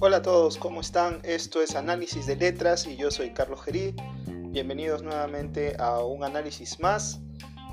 Hola 0.00 0.18
a 0.18 0.22
todos, 0.22 0.56
¿cómo 0.56 0.80
están? 0.80 1.20
Esto 1.22 1.60
es 1.60 1.76
Análisis 1.76 2.24
de 2.26 2.36
Letras 2.36 2.86
y 2.86 2.96
yo 2.96 3.10
soy 3.10 3.34
Carlos 3.34 3.60
Gerí. 3.62 3.94
Bienvenidos 4.26 5.02
nuevamente 5.02 5.76
a 5.78 6.02
un 6.02 6.24
análisis 6.24 6.80
más, 6.80 7.20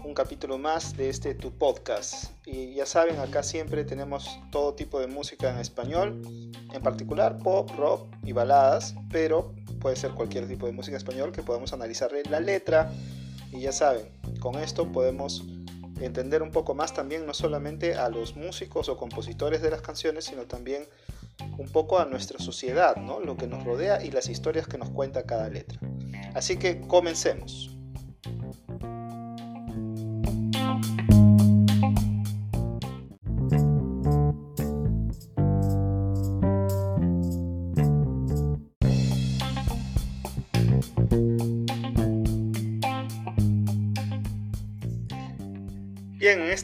un 0.03 0.13
capítulo 0.13 0.57
más 0.57 0.97
de 0.97 1.09
este 1.09 1.33
tu 1.33 1.57
podcast. 1.57 2.25
Y 2.45 2.73
ya 2.73 2.85
saben, 2.85 3.19
acá 3.19 3.41
siempre 3.41 3.85
tenemos 3.85 4.37
todo 4.51 4.73
tipo 4.73 4.99
de 4.99 5.07
música 5.07 5.49
en 5.49 5.59
español, 5.59 6.21
en 6.73 6.81
particular 6.81 7.37
pop, 7.37 7.71
rock 7.77 8.13
y 8.25 8.33
baladas, 8.33 8.95
pero 9.09 9.55
puede 9.79 9.95
ser 9.95 10.11
cualquier 10.11 10.45
tipo 10.49 10.65
de 10.65 10.73
música 10.73 10.97
en 10.97 10.97
español 10.97 11.31
que 11.31 11.41
podamos 11.41 11.71
analizarle 11.71 12.23
la 12.29 12.41
letra. 12.41 12.91
Y 13.53 13.61
ya 13.61 13.71
saben, 13.71 14.09
con 14.41 14.55
esto 14.55 14.91
podemos 14.91 15.45
entender 15.99 16.41
un 16.41 16.51
poco 16.51 16.73
más 16.73 16.93
también 16.93 17.25
no 17.25 17.33
solamente 17.33 17.95
a 17.95 18.09
los 18.09 18.35
músicos 18.35 18.89
o 18.89 18.97
compositores 18.97 19.61
de 19.61 19.71
las 19.71 19.81
canciones, 19.81 20.25
sino 20.25 20.43
también 20.43 20.87
un 21.57 21.69
poco 21.69 21.99
a 21.99 22.05
nuestra 22.05 22.39
sociedad, 22.39 22.95
¿no? 22.95 23.19
lo 23.19 23.37
que 23.37 23.47
nos 23.47 23.63
rodea 23.63 24.03
y 24.03 24.11
las 24.11 24.29
historias 24.29 24.67
que 24.67 24.77
nos 24.77 24.89
cuenta 24.89 25.23
cada 25.23 25.49
letra. 25.49 25.79
Así 26.33 26.57
que 26.57 26.81
comencemos. 26.81 27.74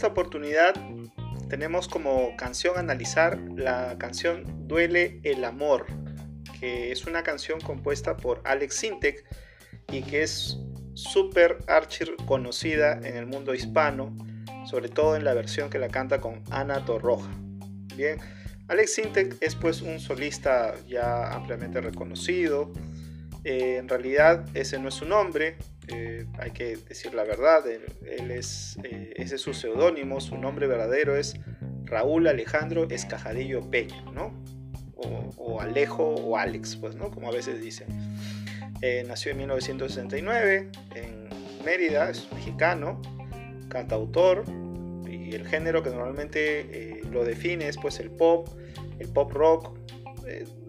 Esta 0.02 0.14
oportunidad 0.14 0.74
tenemos 1.48 1.88
como 1.88 2.36
canción 2.36 2.76
analizar 2.80 3.40
la 3.56 4.00
canción 4.00 4.68
Duele 4.68 5.20
el 5.24 5.44
Amor, 5.44 5.86
que 6.60 6.92
es 6.92 7.06
una 7.06 7.22
canción 7.22 7.62
compuesta 7.62 8.18
por 8.18 8.42
Alex 8.46 8.74
Sintek 8.78 9.24
y 9.92 10.02
que 10.02 10.24
es 10.24 10.58
súper 10.96 11.60
archir 11.68 12.16
conocida 12.26 12.94
en 12.94 13.16
el 13.16 13.28
mundo 13.28 13.54
hispano, 13.54 14.18
sobre 14.66 14.90
todo 14.90 15.16
en 15.16 15.24
la 15.24 15.36
versión 15.36 15.70
que 15.70 15.78
la 15.78 15.90
canta 15.90 16.20
con 16.20 16.44
Ana 16.50 16.84
Torroja. 16.84 17.30
Bien, 17.96 18.18
Alex 18.70 18.96
Sintek 18.96 19.38
es 19.40 19.54
pues 19.54 19.84
un 19.84 20.00
solista 20.00 20.74
ya 20.88 21.32
ampliamente 21.32 21.80
reconocido. 21.80 22.74
Eh, 23.44 23.78
en 23.78 23.88
realidad 23.88 24.48
ese 24.56 24.80
no 24.80 24.88
es 24.88 24.96
su 24.96 25.06
nombre, 25.06 25.58
eh, 25.88 26.26
hay 26.40 26.52
que 26.52 26.78
decir 26.78 27.14
la 27.14 27.24
verdad, 27.24 27.64
él, 27.68 28.32
es, 28.32 28.78
eh, 28.84 29.14
ese 29.16 29.36
es 29.36 29.42
su 29.42 29.54
seudónimo, 29.54 30.22
su 30.22 30.38
nombre 30.38 30.68
verdadero 30.68 31.16
es 31.18 31.36
Raúl 31.86 32.28
Alejandro 32.28 32.88
Escajadillo 32.90 33.70
Peña, 33.70 34.02
¿no? 34.14 34.34
O, 34.96 35.60
Alejo 35.60 36.04
o 36.04 36.38
Alex, 36.38 36.76
pues, 36.76 36.96
¿no? 36.96 37.10
Como 37.10 37.28
a 37.28 37.32
veces 37.32 37.60
dicen. 37.60 37.88
Eh, 38.82 39.04
nació 39.08 39.32
en 39.32 39.40
1969 39.40 40.70
en 40.96 41.30
Mérida, 41.66 42.10
es 42.10 42.32
mexicano, 42.32 43.02
cantautor, 43.68 44.44
y 45.08 45.34
el 45.34 45.48
género 45.48 45.82
que 45.84 45.90
normalmente 45.90 47.02
lo 47.10 47.26
define 47.26 47.68
es 47.68 47.78
pues 47.78 48.00
el 48.00 48.12
pop, 48.12 48.48
el 49.00 49.10
pop 49.10 49.32
rock, 49.32 49.78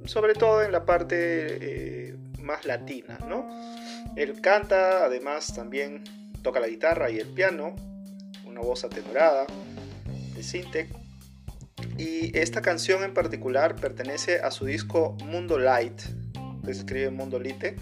sobre 0.05 0.35
todo 0.35 0.63
en 0.63 0.73
la 0.73 0.85
parte 0.85 2.17
más 2.39 2.67
latina, 2.67 3.19
¿no? 3.29 3.49
Él 4.17 4.41
canta, 4.41 5.05
además 5.05 5.55
también 5.55 6.05
toca 6.43 6.61
la 6.61 6.69
guitarra 6.69 7.11
y 7.11 7.19
el 7.19 7.29
piano, 7.29 7.75
una 8.45 8.61
voz 8.61 8.85
atenorada 8.85 9.47
de 10.35 10.43
Sintec. 10.43 10.89
Y 11.99 12.37
esta 12.37 12.63
canción 12.63 13.05
en 13.05 13.15
particular 13.15 13.77
pertenece 13.77 14.41
a 14.41 14.51
su 14.51 14.65
disco 14.65 15.17
Mundo 15.25 15.59
Light, 15.59 16.01
que 16.87 17.11
Mundo 17.11 17.39
Lite, 17.39 17.77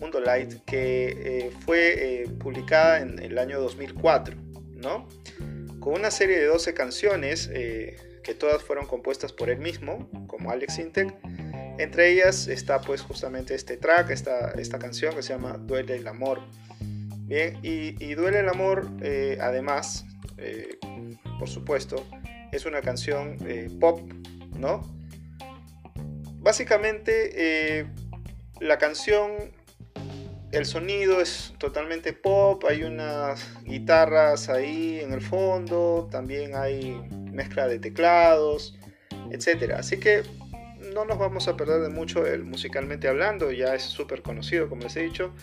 Mundo 0.00 0.20
que 0.66 1.06
eh, 1.06 1.50
fue 1.64 2.22
eh, 2.22 2.28
publicada 2.28 3.00
en 3.00 3.18
el 3.18 3.38
año 3.38 3.60
2004, 3.60 4.36
¿no? 4.72 5.08
Con 5.80 5.94
una 5.94 6.10
serie 6.10 6.38
de 6.38 6.46
12 6.46 6.74
canciones 6.74 7.48
eh, 7.52 7.96
que 8.22 8.34
todas 8.34 8.62
fueron 8.62 8.86
compuestas 8.86 9.32
por 9.32 9.50
él 9.50 9.58
mismo, 9.58 10.08
como 10.26 10.50
Alex 10.50 10.74
Sintec 10.74 11.14
entre 11.78 12.10
ellas 12.10 12.48
está 12.48 12.80
pues 12.80 13.02
justamente 13.02 13.54
este 13.54 13.76
track, 13.76 14.10
esta, 14.10 14.52
esta 14.52 14.78
canción 14.78 15.14
que 15.14 15.22
se 15.22 15.32
llama 15.32 15.58
Duele 15.58 15.96
el 15.96 16.06
Amor. 16.06 16.40
Bien, 17.26 17.58
y, 17.62 18.14
Duele 18.14 18.40
el 18.40 18.48
Amor, 18.48 18.88
eh, 19.00 19.38
además, 19.40 20.04
eh, 20.36 20.78
por 21.38 21.48
supuesto, 21.48 22.06
es 22.52 22.66
una 22.66 22.82
canción 22.82 23.38
eh, 23.46 23.70
pop, 23.80 24.00
¿no? 24.56 24.94
Básicamente, 26.38 27.86
la 28.60 28.76
canción, 28.76 29.30
el 30.52 30.66
sonido 30.66 31.22
es 31.22 31.54
totalmente 31.58 32.12
pop, 32.12 32.62
hay 32.68 32.84
unas 32.84 33.42
guitarras 33.64 34.50
ahí 34.50 35.00
en 35.00 35.14
el 35.14 35.22
fondo, 35.22 36.06
también 36.12 36.54
hay 36.54 37.00
mezcla 37.32 37.66
de 37.66 37.78
teclados, 37.78 38.78
etc. 39.30 39.72
Así 39.78 39.98
que 39.98 40.22
no 40.94 41.04
nos 41.04 41.18
vamos 41.18 41.48
a 41.48 41.56
perder 41.56 41.82
de 41.82 41.88
mucho 41.88 42.24
el 42.26 42.44
musicalmente 42.44 43.08
hablando, 43.08 43.50
ya 43.50 43.74
es 43.74 43.82
súper 43.82 44.22
conocido 44.22 44.68
como 44.68 44.82
les 44.82 44.96
he 44.96 45.02
dicho, 45.02 45.34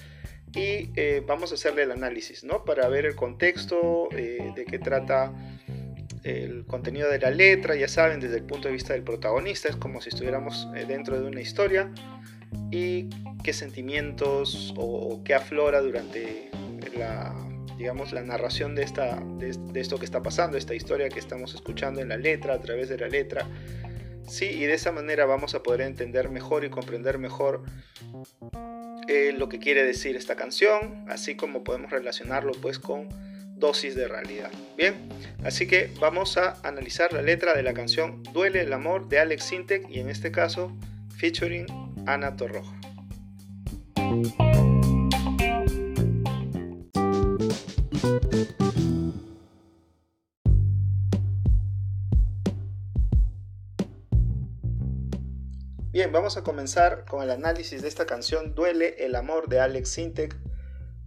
y 0.53 0.89
eh, 0.95 1.23
vamos 1.25 1.51
a 1.51 1.55
hacerle 1.55 1.83
el 1.83 1.91
análisis, 1.91 2.43
¿no? 2.43 2.65
Para 2.65 2.87
ver 2.87 3.05
el 3.05 3.15
contexto 3.15 4.09
eh, 4.11 4.51
de 4.55 4.65
qué 4.65 4.79
trata 4.79 5.33
el 6.23 6.65
contenido 6.65 7.09
de 7.09 7.19
la 7.19 7.31
letra, 7.31 7.75
ya 7.75 7.87
saben, 7.87 8.19
desde 8.19 8.37
el 8.37 8.43
punto 8.43 8.67
de 8.67 8.73
vista 8.73 8.93
del 8.93 9.03
protagonista, 9.03 9.69
es 9.69 9.75
como 9.75 10.01
si 10.01 10.09
estuviéramos 10.09 10.67
eh, 10.75 10.85
dentro 10.87 11.19
de 11.19 11.27
una 11.27 11.41
historia, 11.41 11.91
y 12.69 13.09
qué 13.43 13.53
sentimientos 13.53 14.73
o, 14.77 15.21
qué 15.23 15.33
aflora 15.33 15.81
durante 15.81 16.49
la 16.97 17.33
digamos 17.77 18.11
la 18.11 18.21
narración 18.21 18.75
de, 18.75 18.83
esta, 18.83 19.19
de 19.39 19.79
esto 19.79 19.97
que 19.97 20.05
está 20.05 20.21
pasando, 20.21 20.55
esta 20.55 20.75
historia 20.75 21.09
que 21.09 21.17
estamos 21.17 21.55
escuchando 21.55 21.99
en 21.99 22.09
la 22.09 22.17
letra, 22.17 22.53
a 22.53 22.59
través 22.59 22.89
de 22.89 22.97
la 22.99 23.07
letra, 23.07 23.47
Sí, 24.31 24.45
y 24.45 24.65
de 24.65 24.75
esa 24.75 24.93
manera 24.93 25.25
vamos 25.25 25.55
a 25.55 25.61
poder 25.61 25.81
entender 25.81 26.29
mejor 26.29 26.63
y 26.63 26.69
comprender 26.69 27.17
mejor 27.17 27.63
eh, 29.09 29.33
lo 29.37 29.49
que 29.49 29.59
quiere 29.59 29.83
decir 29.83 30.15
esta 30.15 30.37
canción, 30.37 31.05
así 31.09 31.35
como 31.35 31.65
podemos 31.65 31.91
relacionarlo 31.91 32.53
pues 32.53 32.79
con 32.79 33.09
dosis 33.57 33.93
de 33.93 34.07
realidad. 34.07 34.49
Bien, 34.77 34.95
así 35.43 35.67
que 35.67 35.91
vamos 35.99 36.37
a 36.37 36.61
analizar 36.63 37.11
la 37.11 37.21
letra 37.21 37.53
de 37.55 37.63
la 37.63 37.73
canción 37.73 38.23
Duele 38.31 38.61
el 38.61 38.71
amor 38.71 39.09
de 39.09 39.19
Alex 39.19 39.43
Sintek 39.43 39.89
y 39.89 39.99
en 39.99 40.09
este 40.09 40.31
caso 40.31 40.71
featuring 41.17 41.65
Ana 42.05 42.37
Torroja. 42.37 42.73
Bien, 56.01 56.11
vamos 56.11 56.35
a 56.35 56.41
comenzar 56.41 57.05
con 57.05 57.21
el 57.21 57.29
análisis 57.29 57.83
de 57.83 57.87
esta 57.87 58.07
canción 58.07 58.55
Duele 58.55 58.95
el 59.05 59.13
amor 59.13 59.49
de 59.49 59.59
Alex 59.59 59.87
Sintek 59.87 60.35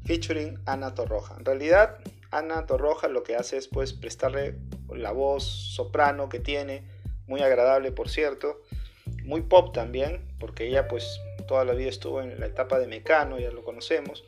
featuring 0.05 0.61
Ana 0.67 0.95
Torroja. 0.95 1.35
En 1.37 1.45
realidad, 1.45 1.99
Ana 2.31 2.65
Torroja 2.65 3.09
lo 3.09 3.25
que 3.25 3.35
hace 3.35 3.57
es 3.57 3.67
pues 3.67 3.93
prestarle 3.93 4.55
la 4.89 5.11
voz 5.11 5.43
soprano 5.43 6.29
que 6.29 6.39
tiene, 6.39 6.85
muy 7.27 7.41
agradable 7.41 7.91
por 7.91 8.09
cierto, 8.09 8.63
muy 9.25 9.43
pop 9.43 9.75
también, 9.75 10.29
porque 10.39 10.69
ella 10.69 10.87
pues 10.87 11.21
toda 11.49 11.65
la 11.65 11.73
vida 11.73 11.89
estuvo 11.89 12.23
en 12.23 12.39
la 12.39 12.47
etapa 12.47 12.79
de 12.79 12.87
Mecano, 12.87 13.41
ya 13.41 13.51
lo 13.51 13.65
conocemos, 13.65 14.25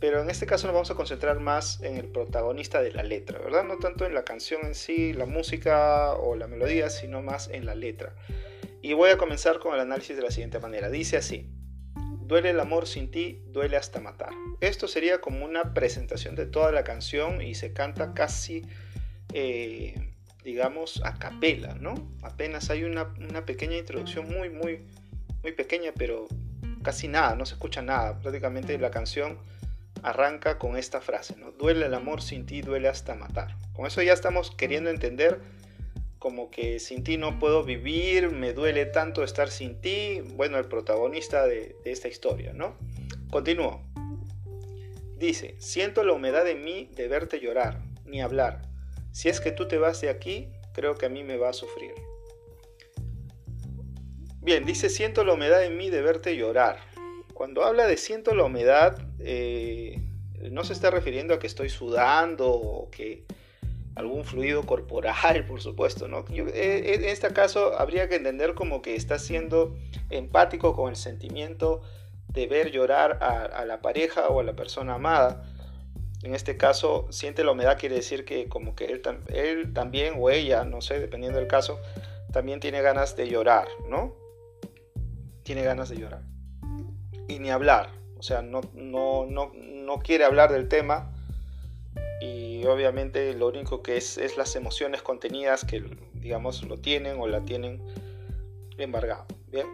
pero 0.00 0.20
en 0.20 0.30
este 0.30 0.46
caso 0.46 0.66
nos 0.66 0.74
vamos 0.74 0.90
a 0.90 0.96
concentrar 0.96 1.38
más 1.38 1.80
en 1.80 1.96
el 1.96 2.06
protagonista 2.06 2.82
de 2.82 2.90
la 2.90 3.04
letra, 3.04 3.38
¿verdad? 3.38 3.62
No 3.62 3.78
tanto 3.78 4.04
en 4.04 4.14
la 4.14 4.24
canción 4.24 4.62
en 4.66 4.74
sí, 4.74 5.12
la 5.12 5.26
música 5.26 6.14
o 6.14 6.34
la 6.34 6.48
melodía, 6.48 6.90
sino 6.90 7.22
más 7.22 7.48
en 7.50 7.66
la 7.66 7.76
letra. 7.76 8.16
Y 8.82 8.92
voy 8.92 9.10
a 9.10 9.18
comenzar 9.18 9.58
con 9.58 9.74
el 9.74 9.80
análisis 9.80 10.16
de 10.16 10.22
la 10.22 10.30
siguiente 10.30 10.58
manera. 10.60 10.88
Dice 10.88 11.16
así, 11.16 11.50
duele 12.28 12.50
el 12.50 12.60
amor 12.60 12.86
sin 12.86 13.10
ti, 13.10 13.42
duele 13.48 13.76
hasta 13.76 14.00
matar. 14.00 14.30
Esto 14.60 14.86
sería 14.86 15.20
como 15.20 15.44
una 15.44 15.74
presentación 15.74 16.34
de 16.34 16.46
toda 16.46 16.70
la 16.70 16.84
canción 16.84 17.42
y 17.42 17.54
se 17.54 17.72
canta 17.72 18.14
casi, 18.14 18.62
eh, 19.32 20.12
digamos, 20.44 21.00
a 21.04 21.14
capela, 21.18 21.74
¿no? 21.74 21.94
Apenas 22.22 22.70
hay 22.70 22.84
una, 22.84 23.14
pequeña 23.46 23.76
introducción 23.76 24.28
muy, 24.28 24.50
muy, 24.50 24.86
muy 25.42 25.52
pequeña, 25.52 25.92
pero 25.96 26.28
casi 26.82 27.08
nada, 27.08 27.34
no 27.34 27.46
se 27.46 27.54
escucha 27.54 27.82
nada. 27.82 28.20
Prácticamente 28.20 28.78
la 28.78 28.90
canción 28.90 29.38
arranca 30.02 30.58
con 30.58 30.76
esta 30.76 31.00
frase, 31.00 31.34
¿no? 31.36 31.50
Duele 31.52 31.86
el 31.86 31.94
amor 31.94 32.22
sin 32.22 32.46
ti, 32.46 32.60
duele 32.60 32.88
hasta 32.88 33.14
matar. 33.14 33.56
Con 33.72 33.86
eso 33.86 34.02
ya 34.02 34.12
estamos 34.12 34.50
queriendo 34.50 34.90
entender 34.90 35.40
como 36.18 36.50
que 36.50 36.80
sin 36.80 37.04
ti 37.04 37.16
no 37.16 37.38
puedo 37.38 37.62
vivir, 37.62 38.30
me 38.30 38.52
duele 38.52 38.86
tanto 38.86 39.22
estar 39.22 39.50
sin 39.50 39.80
ti, 39.80 40.20
bueno, 40.34 40.58
el 40.58 40.66
protagonista 40.66 41.46
de, 41.46 41.76
esta 41.84 42.08
historia, 42.08 42.52
¿no? 42.52 42.76
Continúo. 43.30 43.82
Dice, 45.16 45.56
siento 45.58 46.04
la 46.04 46.12
humedad 46.12 46.46
en 46.48 46.64
mí 46.64 46.90
de 46.94 47.08
verte 47.08 47.40
llorar, 47.40 47.82
ni 48.04 48.20
hablar. 48.20 48.62
si 49.12 49.28
es 49.28 49.40
que 49.40 49.52
tú 49.52 49.66
te 49.66 49.78
vas 49.78 50.00
de 50.00 50.10
aquí, 50.10 50.52
creo 50.72 50.96
que 50.96 51.06
a 51.06 51.08
mí 51.08 51.24
me 51.24 51.36
va 51.36 51.50
a 51.50 51.52
sufrir. 51.52 51.92
Bien, 54.40 54.64
dice, 54.64 54.88
siento 54.88 55.24
la 55.24 55.34
humedad 55.34 55.64
en 55.64 55.76
mí 55.76 55.90
de 55.90 56.00
verte 56.02 56.36
llorar. 56.36 56.78
Cuando 57.34 57.64
habla 57.64 57.86
de 57.86 57.96
siento 57.96 58.34
la 58.34 58.44
humedad, 58.44 58.98
eh, 59.18 60.00
no 60.50 60.64
se 60.64 60.72
está 60.72 60.90
refiriendo 60.90 61.34
a 61.34 61.38
que 61.38 61.46
estoy 61.46 61.68
sudando 61.68 62.48
o 62.48 62.90
que 62.90 63.24
algún 63.98 64.24
fluido 64.24 64.64
corporal, 64.64 65.44
por 65.46 65.60
supuesto, 65.60 66.06
¿no? 66.06 66.24
Eh, 66.30 66.94
en 66.94 67.04
este 67.04 67.28
caso 67.32 67.78
habría 67.78 68.08
que 68.08 68.14
entender 68.14 68.54
como 68.54 68.80
que 68.80 68.94
está 68.94 69.18
siendo 69.18 69.76
empático 70.08 70.74
con 70.74 70.90
el 70.90 70.96
sentimiento 70.96 71.82
de 72.28 72.46
ver 72.46 72.70
llorar 72.70 73.18
a, 73.20 73.64
la 73.64 73.82
pareja 73.82 74.28
o 74.28 74.40
a 74.40 74.44
la 74.44 74.54
persona 74.54 74.94
amada. 74.94 75.44
En 76.22 76.34
este 76.34 76.56
caso, 76.56 77.06
siente 77.10 77.42
la 77.42 77.52
humedad 77.52 77.78
quiere 77.78 77.96
decir 77.96 78.24
que 78.24 78.48
como 78.48 78.76
que 78.76 78.86
él, 78.86 79.02
él 79.28 79.72
también 79.72 80.14
o 80.16 80.30
ella, 80.30 80.64
no 80.64 80.80
sé, 80.80 81.00
dependiendo 81.00 81.38
del 81.38 81.48
caso, 81.48 81.80
también 82.32 82.60
tiene 82.60 82.80
ganas 82.82 83.16
de 83.16 83.28
llorar, 83.28 83.66
¿no? 83.88 84.14
Tiene 85.42 85.62
ganas 85.62 85.88
de 85.88 85.96
llorar. 85.96 86.22
Y 87.26 87.40
ni 87.40 87.50
hablar, 87.50 87.90
o 88.16 88.22
sea, 88.22 88.42
no, 88.42 88.60
no, 88.74 89.26
no, 89.26 89.52
no 89.54 89.98
quiere 89.98 90.24
hablar 90.24 90.52
del 90.52 90.68
tema 90.68 91.17
y 92.20 92.64
obviamente 92.64 93.34
lo 93.34 93.48
único 93.48 93.82
que 93.82 93.96
es 93.96 94.18
es 94.18 94.36
las 94.36 94.56
emociones 94.56 95.02
contenidas 95.02 95.64
que 95.64 95.84
digamos 96.14 96.62
lo 96.64 96.78
tienen 96.78 97.20
o 97.20 97.28
la 97.28 97.44
tienen 97.44 97.80
embargado. 98.76 99.26
Bien. 99.48 99.66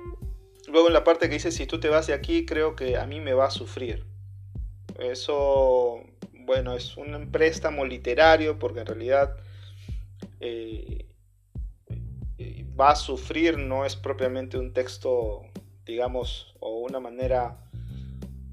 Luego 0.68 0.88
en 0.88 0.94
la 0.94 1.04
parte 1.04 1.28
que 1.28 1.34
dice 1.34 1.52
si 1.52 1.66
tú 1.66 1.80
te 1.80 1.88
vas 1.88 2.06
de 2.06 2.14
aquí 2.14 2.44
creo 2.44 2.76
que 2.76 2.96
a 2.96 3.06
mí 3.06 3.20
me 3.20 3.34
va 3.34 3.46
a 3.46 3.50
sufrir. 3.50 4.04
Eso 4.98 6.00
bueno 6.32 6.74
es 6.74 6.96
un 6.96 7.30
préstamo 7.30 7.86
literario 7.86 8.58
porque 8.58 8.80
en 8.80 8.86
realidad 8.86 9.36
eh, 10.40 11.06
va 12.78 12.90
a 12.90 12.96
sufrir 12.96 13.56
no 13.58 13.84
es 13.84 13.96
propiamente 13.96 14.58
un 14.58 14.72
texto 14.72 15.42
digamos 15.86 16.54
o 16.60 16.78
una 16.80 17.00
manera 17.00 17.63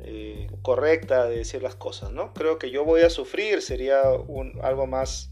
eh, 0.03 0.50
correcta 0.62 1.27
de 1.27 1.38
decir 1.38 1.62
las 1.62 1.75
cosas, 1.75 2.12
¿no? 2.12 2.33
Creo 2.33 2.57
que 2.59 2.71
yo 2.71 2.86
voy 2.86 3.01
a 3.01 3.09
sufrir 3.09 3.62
sería 3.62 4.01
algo 4.62 4.88
más, 4.88 5.31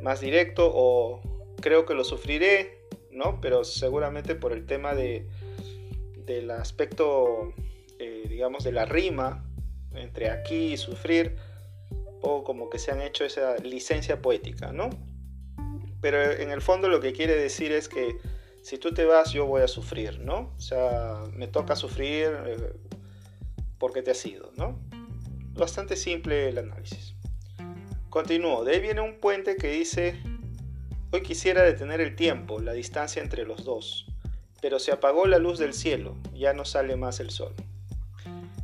más 0.00 0.20
directo 0.20 0.70
o 0.72 1.20
creo 1.60 1.86
que 1.86 1.94
lo 1.94 2.04
sufriré, 2.04 2.78
¿no? 3.10 3.40
Pero 3.40 3.64
seguramente 3.64 4.34
por 4.34 4.52
el 4.52 4.66
tema 4.66 4.94
de, 4.94 5.26
del 6.26 6.50
aspecto, 6.50 7.52
eh, 7.98 8.24
digamos, 8.28 8.64
de 8.64 8.72
la 8.72 8.84
rima 8.84 9.44
entre 9.94 10.30
aquí 10.30 10.72
y 10.72 10.76
sufrir, 10.76 11.36
o 12.22 12.44
como 12.44 12.70
que 12.70 12.78
se 12.78 12.92
han 12.92 13.00
hecho 13.00 13.24
esa 13.24 13.56
licencia 13.56 14.20
poética, 14.22 14.72
¿no? 14.72 14.90
Pero 16.00 16.22
en 16.22 16.50
el 16.50 16.62
fondo 16.62 16.88
lo 16.88 17.00
que 17.00 17.12
quiere 17.12 17.34
decir 17.34 17.72
es 17.72 17.88
que 17.88 18.16
si 18.62 18.78
tú 18.78 18.92
te 18.92 19.04
vas 19.04 19.32
yo 19.32 19.46
voy 19.46 19.62
a 19.62 19.68
sufrir, 19.68 20.20
¿no? 20.20 20.52
O 20.56 20.60
sea, 20.60 21.22
me 21.32 21.46
toca 21.46 21.76
sufrir, 21.76 22.28
eh, 22.46 22.72
porque 23.80 24.02
te 24.02 24.12
has 24.12 24.24
ido, 24.24 24.52
¿no? 24.56 24.78
Bastante 25.54 25.96
simple 25.96 26.48
el 26.50 26.58
análisis. 26.58 27.14
Continúo, 28.10 28.62
de 28.62 28.74
ahí 28.74 28.80
viene 28.80 29.00
un 29.00 29.18
puente 29.18 29.56
que 29.56 29.70
dice, 29.70 30.20
hoy 31.10 31.22
quisiera 31.22 31.62
detener 31.62 32.00
el 32.00 32.14
tiempo, 32.14 32.60
la 32.60 32.72
distancia 32.72 33.22
entre 33.22 33.44
los 33.44 33.64
dos, 33.64 34.06
pero 34.60 34.78
se 34.78 34.92
apagó 34.92 35.26
la 35.26 35.38
luz 35.38 35.58
del 35.58 35.72
cielo, 35.72 36.16
ya 36.34 36.52
no 36.52 36.64
sale 36.64 36.94
más 36.96 37.18
el 37.20 37.30
sol. 37.30 37.54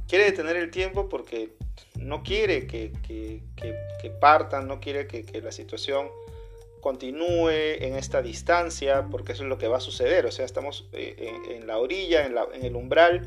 Quiere 0.06 0.26
detener 0.26 0.56
el 0.56 0.70
tiempo 0.70 1.08
porque 1.08 1.56
no 1.98 2.22
quiere 2.22 2.66
que, 2.66 2.92
partan, 4.20 4.68
no 4.68 4.80
quiere 4.80 5.06
que, 5.06 5.40
la 5.40 5.50
situación 5.50 6.08
continúe 6.80 7.50
en 7.50 7.94
esta 7.94 8.20
distancia, 8.20 9.06
porque 9.10 9.32
eso 9.32 9.42
es 9.44 9.48
lo 9.48 9.58
que 9.58 9.66
va 9.66 9.78
a 9.78 9.80
suceder. 9.80 10.26
O 10.26 10.30
sea, 10.30 10.44
estamos 10.44 10.88
eh, 10.92 11.32
en, 11.50 11.66
la 11.66 11.78
orilla, 11.78 12.26
en 12.26 12.64
el 12.64 12.76
umbral 12.76 13.26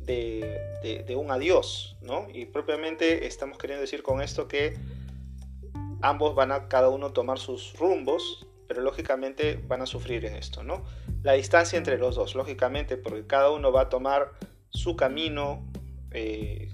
de, 0.00 1.14
un 1.16 1.30
adiós, 1.30 1.96
¿no? 2.00 2.26
Y 2.32 2.46
propiamente 2.46 3.26
estamos 3.26 3.58
queriendo 3.58 3.82
decir 3.82 4.02
con 4.02 4.22
esto 4.22 4.48
que 4.48 4.76
ambos 6.02 6.34
van 6.34 6.52
a 6.52 6.68
cada 6.68 6.88
uno 6.88 7.12
tomar 7.12 7.38
sus 7.38 7.74
rumbos, 7.78 8.46
pero 8.66 8.80
lógicamente 8.80 9.60
van 9.66 9.82
a 9.82 9.86
sufrir 9.86 10.24
en 10.24 10.36
esto, 10.36 10.62
¿no? 10.62 10.84
La 11.22 11.32
distancia 11.32 11.76
entre 11.76 11.98
los 11.98 12.16
dos, 12.16 12.34
lógicamente, 12.34 12.96
porque 12.96 13.26
cada 13.26 13.50
uno 13.50 13.72
va 13.72 13.82
a 13.82 13.88
tomar 13.88 14.32
su 14.70 14.96
camino 14.96 15.66
eh, 16.12 16.72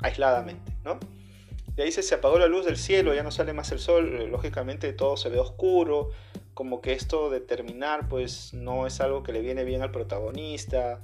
aisladamente, 0.00 0.76
¿no? 0.84 0.98
De 1.74 1.84
ahí 1.84 1.92
se 1.92 2.14
apagó 2.14 2.38
la 2.38 2.46
luz 2.46 2.66
del 2.66 2.76
cielo, 2.76 3.14
ya 3.14 3.22
no 3.22 3.30
sale 3.30 3.52
más 3.52 3.72
el 3.72 3.78
sol, 3.78 4.28
lógicamente 4.30 4.92
todo 4.92 5.16
se 5.16 5.30
ve 5.30 5.38
oscuro, 5.38 6.10
como 6.52 6.80
que 6.80 6.92
esto 6.92 7.30
de 7.30 7.40
terminar 7.40 8.08
pues 8.08 8.52
no 8.52 8.86
es 8.86 9.00
algo 9.00 9.22
que 9.22 9.32
le 9.32 9.40
viene 9.40 9.64
bien 9.64 9.80
al 9.80 9.90
protagonista, 9.90 11.00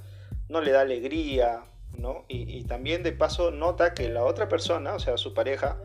no 0.49 0.61
le 0.61 0.71
da 0.71 0.81
alegría, 0.81 1.63
¿no? 1.97 2.25
Y, 2.27 2.63
también 2.63 3.03
de 3.03 3.11
paso 3.11 3.51
nota 3.51 3.93
que 3.93 4.09
la 4.09 4.23
otra 4.23 4.47
persona, 4.47 4.95
o 4.95 4.99
sea, 4.99 5.17
su 5.17 5.33
pareja, 5.33 5.77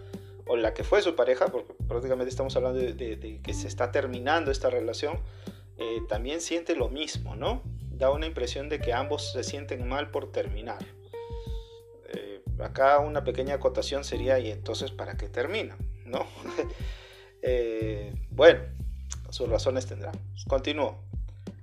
o 0.47 0.57
la 0.57 0.75
que 0.75 0.85
fue 0.85 1.03
su 1.03 1.15
pareja, 1.15 1.47
porque 1.47 1.75
prácticamente 1.89 2.31
estamos 2.31 2.55
hablando 2.57 2.79
de, 2.79 3.41
que 3.43 3.55
se 3.55 3.69
está 3.69 3.91
terminando 3.93 4.51
esta 4.51 4.71
relación, 4.71 5.19
eh, 5.79 6.01
también 6.09 6.41
siente 6.41 6.77
lo 6.77 6.89
mismo, 6.89 7.35
¿no? 7.37 7.63
Da 7.91 8.11
una 8.11 8.27
impresión 8.27 8.69
de 8.69 8.81
que 8.81 8.93
ambos 8.93 9.33
se 9.33 9.43
sienten 9.43 9.89
mal 9.89 10.11
por 10.11 10.31
terminar. 10.31 10.85
Eh, 12.15 12.43
acá 12.61 12.99
una 12.99 13.25
pequeña 13.25 13.55
acotación 13.55 14.05
sería, 14.05 14.39
¿y 14.39 14.51
entonces 14.51 14.91
para 14.91 15.17
qué 15.17 15.29
termina? 15.29 15.77
¿No? 16.05 16.27
Eh, 17.45 18.15
bueno, 18.31 18.61
sus 19.31 19.49
razones 19.49 19.87
tendrán. 19.87 20.15
Continúo. 20.47 21.03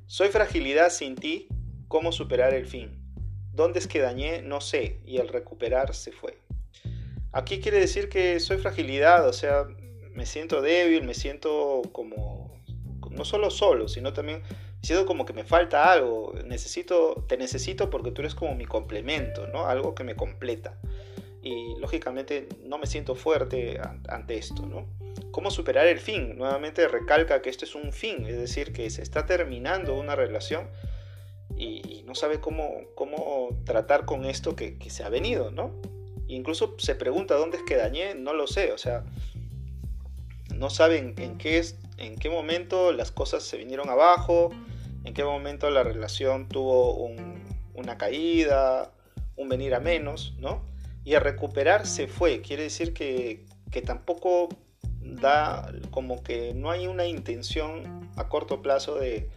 Soy 0.07 0.27
fragilidad 0.27 0.89
sin 0.89 1.15
ti 1.15 1.47
¿Cómo 1.89 2.11
superar 2.11 2.53
el 2.53 2.67
fin? 2.67 2.91
¿Dónde 3.51 3.79
es 3.79 3.87
que 3.87 3.99
dañé? 3.99 4.43
No 4.43 4.61
sé, 4.61 4.99
y 5.05 5.17
el 5.17 5.27
recuperar 5.27 5.95
se 5.95 6.11
fue. 6.11 6.37
Aquí 7.31 7.59
quiere 7.59 7.79
decir 7.79 8.09
que 8.09 8.39
soy 8.39 8.59
fragilidad, 8.59 9.27
o 9.27 9.33
sea, 9.33 9.65
me 10.13 10.27
siento 10.27 10.61
débil, 10.61 11.03
me 11.03 11.15
siento 11.15 11.81
como, 11.91 12.61
no 13.09 13.25
solo 13.25 13.49
solo, 13.49 13.87
sino 13.87 14.13
también 14.13 14.43
siento 14.83 15.07
como 15.07 15.25
que 15.25 15.33
me 15.33 15.43
falta 15.43 15.91
algo, 15.91 16.35
necesito, 16.45 17.25
te 17.27 17.37
necesito 17.37 17.89
porque 17.89 18.11
tú 18.11 18.21
eres 18.21 18.35
como 18.35 18.53
mi 18.53 18.65
complemento, 18.65 19.47
¿no? 19.47 19.65
Algo 19.65 19.95
que 19.95 20.03
me 20.03 20.15
completa. 20.15 20.77
Y 21.41 21.75
lógicamente 21.79 22.47
no 22.65 22.77
me 22.77 22.85
siento 22.85 23.15
fuerte 23.15 23.79
ante 24.07 24.37
esto, 24.37 24.67
¿no? 24.67 24.85
¿Cómo 25.31 25.49
superar 25.49 25.87
el 25.87 25.99
fin? 25.99 26.37
Nuevamente 26.37 26.87
recalca 26.87 27.41
que 27.41 27.49
esto 27.49 27.65
es 27.65 27.73
un 27.73 27.93
fin, 27.93 28.27
es 28.27 28.37
decir, 28.37 28.73
que 28.73 28.91
se 28.91 29.01
está 29.01 29.25
terminando 29.25 29.95
una 29.95 30.15
relación 30.15 30.67
y, 31.59 32.03
no 32.05 32.15
sabe 32.15 32.39
cómo, 32.39 32.71
cómo 32.95 33.49
tratar 33.65 34.05
con 34.05 34.25
esto 34.25 34.55
que, 34.55 34.77
se 34.89 35.03
ha 35.03 35.09
venido, 35.09 35.51
¿no? 35.51 35.71
incluso 36.27 36.75
se 36.77 36.95
pregunta 36.95 37.35
dónde 37.35 37.57
es 37.57 37.63
que 37.63 37.75
dañé, 37.75 38.15
no 38.15 38.33
lo 38.33 38.47
sé, 38.47 38.71
o 38.71 38.77
sea, 38.77 39.03
no 40.55 40.69
saben 40.69 41.15
en 41.17 41.37
qué, 41.37 41.57
es, 41.57 41.77
en 41.97 42.15
qué 42.17 42.29
momento 42.29 42.91
las 42.91 43.11
cosas 43.11 43.43
se 43.43 43.57
vinieron 43.57 43.89
abajo, 43.89 44.51
en 45.03 45.13
qué 45.13 45.23
momento 45.23 45.69
la 45.71 45.83
relación 45.83 46.47
tuvo 46.47 47.09
una 47.73 47.97
caída, 47.97 48.91
un 49.35 49.49
venir 49.49 49.73
a 49.73 49.79
menos, 49.79 50.35
¿no? 50.39 50.63
Y 51.03 51.15
a 51.15 51.19
recuperar 51.19 51.87
se 51.87 52.07
fue, 52.07 52.41
quiere 52.41 52.63
decir 52.63 52.93
que, 52.93 53.45
que 53.71 53.81
tampoco 53.81 54.49
da 55.01 55.71
como 55.89 56.23
que 56.23 56.53
no 56.53 56.69
hay 56.69 56.85
una 56.87 57.07
intención 57.07 58.07
a 58.17 58.27
corto 58.27 58.61
plazo 58.61 58.95
de, 58.95 59.29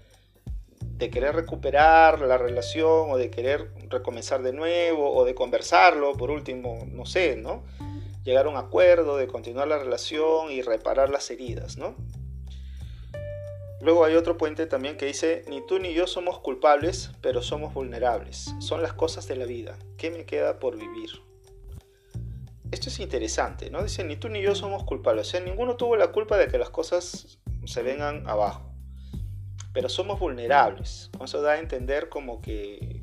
de 1.02 1.11
querer 1.11 1.35
recuperar 1.35 2.21
la 2.21 2.38
relación 2.38 3.11
o 3.11 3.16
de 3.16 3.28
querer 3.28 3.73
recomenzar 3.88 4.40
de 4.44 4.52
nuevo 4.52 5.12
o 5.12 5.25
de 5.25 5.35
conversarlo, 5.35 6.12
por 6.12 6.30
último, 6.30 6.87
no 6.92 7.06
sé, 7.06 7.35
¿no? 7.35 7.64
Llegar 8.23 8.47
a 8.47 8.49
un 8.49 8.56
acuerdo 8.56 9.16
de 9.16 9.26
continuar 9.26 9.66
la 9.66 9.78
relación 9.78 10.52
y 10.52 10.62
reparar 10.62 11.11
las 11.11 11.28
heridas, 11.32 11.76
¿no? 11.76 11.97
Luego 13.80 14.04
hay 14.04 14.14
otro 14.14 14.37
puente 14.37 14.66
también 14.66 14.97
que 14.97 15.06
dice, 15.06 15.44
ni 15.49 15.61
tú 15.66 15.80
ni 15.80 15.92
yo 15.92 16.06
somos 16.06 16.38
culpables, 16.38 17.11
pero 17.21 17.42
somos 17.42 17.75
vulnerables. 17.75 18.54
Son 18.61 18.80
las 18.80 18.92
cosas 18.92 19.26
de 19.26 19.35
la 19.35 19.44
vida. 19.44 19.76
¿Qué 19.99 20.12
me 20.12 20.25
queda 20.25 20.61
por 20.61 20.76
vivir? 20.78 21.11
Esto 22.71 22.90
es 22.90 23.00
interesante, 23.00 23.71
¿no? 23.71 23.82
Dice, 23.82 24.04
ni 24.04 24.14
tú 24.14 24.28
ni 24.28 24.40
yo 24.40 24.54
somos 24.54 24.85
culpables. 24.85 25.26
O 25.26 25.30
sea, 25.32 25.40
ninguno 25.40 25.75
tuvo 25.75 25.97
la 25.97 26.12
culpa 26.12 26.38
de 26.38 26.47
que 26.47 26.59
las 26.59 26.71
cosas 26.71 27.40
se 27.64 27.82
vengan 27.82 28.28
abajo 28.28 28.72
pero 29.73 29.88
somos 29.88 30.19
vulnerables. 30.21 31.11
Eso 31.23 31.43
da 31.43 31.52
a 31.52 31.59
entender 31.59 32.09
como 32.09 32.41
que, 32.41 33.02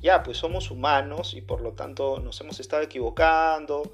ya, 0.00 0.22
pues 0.22 0.38
somos 0.38 0.70
humanos 0.70 1.34
y 1.34 1.42
por 1.42 1.60
lo 1.60 1.72
tanto 1.72 2.18
nos 2.18 2.40
hemos 2.40 2.58
estado 2.60 2.82
equivocando 2.82 3.92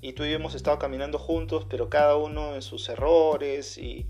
y 0.00 0.12
tú 0.12 0.24
y 0.24 0.30
yo 0.30 0.36
hemos 0.36 0.54
estado 0.54 0.78
caminando 0.78 1.18
juntos, 1.18 1.66
pero 1.68 1.88
cada 1.88 2.16
uno 2.16 2.54
en 2.54 2.62
sus 2.62 2.88
errores 2.88 3.78
y, 3.78 4.06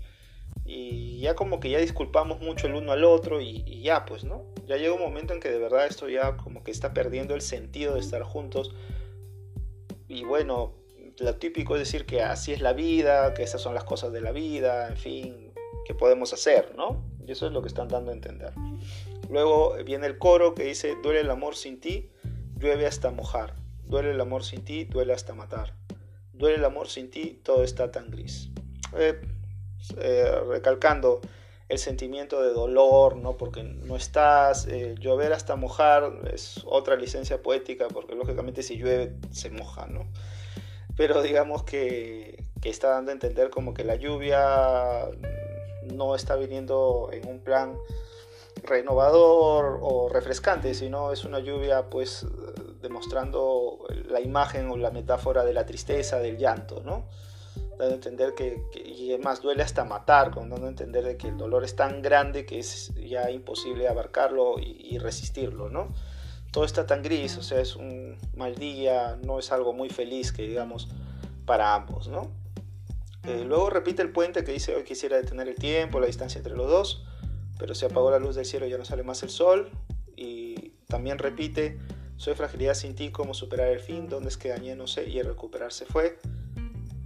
ya 1.19 1.35
como 1.35 1.59
que 1.59 1.69
ya 1.69 1.79
disculpamos 1.79 2.39
mucho 2.39 2.67
el 2.67 2.75
uno 2.75 2.91
al 2.91 3.03
otro 3.03 3.41
y, 3.41 3.63
y, 3.65 3.81
ya, 3.81 4.05
pues, 4.05 4.23
¿no? 4.23 4.43
Ya 4.67 4.77
llega 4.77 4.93
un 4.93 5.01
momento 5.01 5.33
en 5.33 5.39
que 5.39 5.49
de 5.49 5.57
verdad 5.57 5.87
esto 5.87 6.07
ya 6.09 6.37
como 6.37 6.63
que 6.63 6.71
está 6.71 6.93
perdiendo 6.93 7.33
el 7.33 7.41
sentido 7.41 7.95
de 7.95 7.99
estar 7.99 8.21
juntos 8.23 8.73
y 10.07 10.23
bueno, 10.23 10.73
lo 11.19 11.35
típico 11.35 11.75
es 11.75 11.79
decir 11.79 12.05
que 12.05 12.21
así 12.21 12.53
es 12.53 12.61
la 12.61 12.73
vida, 12.73 13.33
que 13.33 13.43
esas 13.43 13.61
son 13.61 13.73
las 13.73 13.83
cosas 13.83 14.11
de 14.11 14.21
la 14.21 14.31
vida, 14.31 14.89
en 14.89 14.97
fin, 14.97 15.53
que 15.85 15.93
podemos 15.93 16.33
hacer, 16.33 16.73
¿no? 16.75 17.03
Y 17.27 17.31
eso 17.31 17.47
es 17.47 17.53
lo 17.53 17.61
que 17.61 17.67
están 17.67 17.87
dando 17.87 18.11
a 18.11 18.13
entender. 18.13 18.53
Luego 19.29 19.75
viene 19.83 20.07
el 20.07 20.17
coro 20.17 20.53
que 20.53 20.63
dice, 20.63 20.95
duele 21.01 21.21
el 21.21 21.29
amor 21.29 21.55
sin 21.55 21.79
ti, 21.79 22.09
llueve 22.57 22.85
hasta 22.85 23.11
mojar. 23.11 23.55
Duele 23.85 24.11
el 24.11 24.21
amor 24.21 24.43
sin 24.43 24.63
ti, 24.63 24.85
duele 24.85 25.13
hasta 25.13 25.33
matar. 25.33 25.73
Duele 26.33 26.57
el 26.57 26.65
amor 26.65 26.87
sin 26.87 27.09
ti, 27.09 27.39
todo 27.43 27.63
está 27.63 27.91
tan 27.91 28.11
gris. 28.11 28.49
Eh, 28.97 29.19
eh, 29.97 30.31
recalcando 30.47 31.21
el 31.69 31.77
sentimiento 31.79 32.41
de 32.41 32.49
dolor, 32.53 33.17
¿no? 33.17 33.37
Porque 33.37 33.63
no 33.63 33.95
estás, 33.95 34.67
eh, 34.67 34.95
llover 34.99 35.33
hasta 35.33 35.55
mojar 35.55 36.21
es 36.31 36.61
otra 36.65 36.95
licencia 36.95 37.41
poética, 37.41 37.87
porque 37.87 38.15
lógicamente 38.15 38.61
si 38.61 38.77
llueve 38.77 39.15
se 39.31 39.49
moja, 39.49 39.87
¿no? 39.87 40.07
Pero 40.95 41.21
digamos 41.21 41.63
que, 41.63 42.43
que 42.61 42.69
está 42.69 42.89
dando 42.89 43.11
a 43.11 43.13
entender 43.13 43.49
como 43.49 43.73
que 43.73 43.83
la 43.83 43.95
lluvia 43.95 45.09
no 45.93 46.15
está 46.15 46.35
viniendo 46.35 47.09
en 47.11 47.27
un 47.27 47.39
plan 47.39 47.77
renovador 48.63 49.79
o 49.81 50.09
refrescante, 50.09 50.73
sino 50.73 51.11
es 51.11 51.25
una 51.25 51.39
lluvia 51.39 51.89
pues 51.89 52.25
demostrando 52.81 53.79
la 54.09 54.21
imagen 54.21 54.69
o 54.69 54.77
la 54.77 54.91
metáfora 54.91 55.43
de 55.43 55.53
la 55.53 55.65
tristeza, 55.65 56.19
del 56.19 56.37
llanto, 56.37 56.81
¿no? 56.83 57.05
Dando 57.77 57.93
a 57.93 57.95
entender 57.95 58.33
que, 58.33 58.61
y 58.85 59.11
además 59.13 59.41
duele 59.41 59.63
hasta 59.63 59.83
matar, 59.83 60.33
dando 60.33 60.65
a 60.65 60.69
entender 60.69 61.03
de 61.03 61.17
que 61.17 61.27
el 61.27 61.37
dolor 61.37 61.63
es 61.63 61.75
tan 61.75 62.01
grande 62.01 62.45
que 62.45 62.59
es 62.59 62.93
ya 62.95 63.29
imposible 63.31 63.87
abarcarlo 63.87 64.55
y, 64.59 64.97
resistirlo, 64.99 65.69
¿no? 65.69 65.89
Todo 66.51 66.63
está 66.63 66.85
tan 66.85 67.01
gris, 67.01 67.37
o 67.37 67.43
sea, 67.43 67.59
es 67.59 67.75
un 67.75 68.17
mal 68.35 68.55
día, 68.55 69.17
no 69.23 69.39
es 69.39 69.51
algo 69.51 69.73
muy 69.73 69.89
feliz 69.89 70.31
que 70.31 70.43
digamos 70.43 70.87
para 71.45 71.75
ambos, 71.75 72.07
¿no? 72.07 72.31
Eh, 73.27 73.43
luego 73.45 73.69
repite 73.69 74.01
el 74.01 74.11
puente 74.11 74.43
que 74.43 74.51
dice 74.51 74.75
hoy 74.75 74.83
quisiera 74.83 75.17
detener 75.17 75.47
el 75.47 75.55
tiempo, 75.55 75.99
la 75.99 76.07
distancia 76.07 76.37
entre 76.37 76.55
los 76.55 76.69
dos, 76.69 77.03
pero 77.57 77.73
se 77.73 77.85
apagó 77.85 78.11
la 78.11 78.19
luz 78.19 78.35
del 78.35 78.45
cielo 78.45 78.67
y 78.67 78.69
ya 78.69 78.77
no 78.77 78.85
sale 78.85 79.03
más 79.03 79.23
el 79.23 79.29
sol. 79.29 79.71
Y 80.15 80.73
también 80.87 81.17
repite, 81.17 81.79
soy 82.17 82.35
fragilidad 82.35 82.73
sin 82.73 82.95
ti, 82.95 83.11
cómo 83.11 83.33
superar 83.33 83.69
el 83.69 83.79
fin, 83.79 84.07
dónde 84.07 84.29
es 84.29 84.37
que 84.37 84.49
dañé, 84.49 84.75
no 84.75 84.87
sé, 84.87 85.09
y 85.09 85.19
el 85.19 85.27
recuperarse 85.27 85.85
fue. 85.85 86.17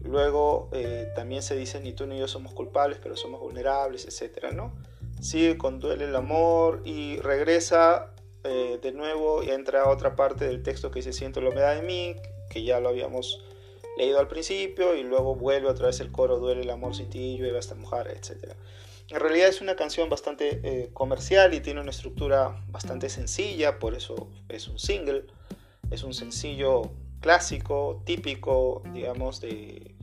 Luego 0.02 0.70
eh, 0.74 1.12
también 1.16 1.42
se 1.42 1.56
dice, 1.56 1.80
ni 1.80 1.94
tú 1.94 2.06
ni 2.06 2.20
yo 2.20 2.28
somos 2.28 2.54
culpables, 2.54 3.00
pero 3.02 3.16
somos 3.16 3.40
vulnerables, 3.40 4.06
etc. 4.06 4.52
¿no? 4.54 4.74
Sigue 5.22 5.58
con 5.58 5.80
duele 5.80 6.06
el 6.06 6.16
amor 6.16 6.82
y 6.86 7.18
regresa 7.18 8.14
eh, 8.44 8.80
de 8.82 8.92
nuevo 8.92 9.44
y 9.44 9.50
entra 9.50 9.84
a 9.84 9.90
otra 9.90 10.16
parte 10.16 10.46
del 10.46 10.64
texto 10.64 10.92
que 10.92 11.00
dice, 11.00 11.14
siento 11.14 11.42
la 11.42 11.50
humedad 11.50 11.76
de 11.76 11.82
mí, 11.82 12.16
que 12.50 12.64
ya 12.64 12.80
lo 12.80 12.90
habíamos 12.90 13.44
leído 14.00 14.20
al 14.20 14.28
principio, 14.28 14.96
y 14.96 15.04
luego 15.04 15.36
vuelve 15.36 15.68
otra 15.68 15.88
vez 15.88 16.00
el 16.00 16.12
coro, 16.12 16.40
duele 16.40 16.62
el 16.62 16.70
amor 16.70 16.96
sin 16.96 17.10
ti, 17.10 17.38
llueve 17.38 17.60
hasta 17.60 17.76
mojar, 17.76 18.08
etc. 18.08 18.54
En 19.10 19.20
realidad 19.20 19.50
es 19.50 19.60
una 19.60 19.76
canción 19.76 20.10
bastante 20.10 20.62
eh, 20.64 20.90
comercial 20.94 21.54
y 21.54 21.60
tiene 21.60 21.82
una 21.82 21.90
estructura 21.90 22.64
bastante 22.70 23.10
sencilla, 23.10 23.78
por 23.78 23.96
eso 23.96 24.30
es 24.48 24.68
un 24.68 24.80
single. 24.80 25.26
Es 25.92 26.04
un 26.04 26.14
sencillo 26.14 26.92
clásico, 27.20 28.02
típico, 28.06 28.84
digamos, 28.94 29.42
de, 29.42 29.96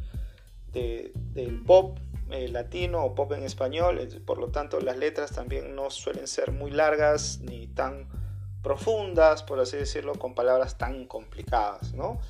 del 0.73 1.63
pop 1.65 1.99
eh, 2.31 2.49
latino 2.49 3.03
o 3.03 3.15
pop 3.15 3.33
en 3.33 3.45
español. 3.45 4.07
Por 4.27 4.39
lo 4.39 4.49
tanto, 4.49 4.81
las 4.81 4.99
letras 4.99 5.31
también 5.31 5.75
no 5.75 5.91
suelen 5.91 6.27
ser 6.27 6.51
muy 6.51 6.71
largas 6.71 7.39
ni 7.41 7.69
tan 7.69 8.09
profundas, 8.63 9.45
por 9.45 9.61
así 9.61 9.77
decirlo, 9.77 10.15
con 10.17 10.35
palabras 10.35 10.77
tan 10.77 11.07
complicadas, 11.07 11.95
¿no? 11.95 12.21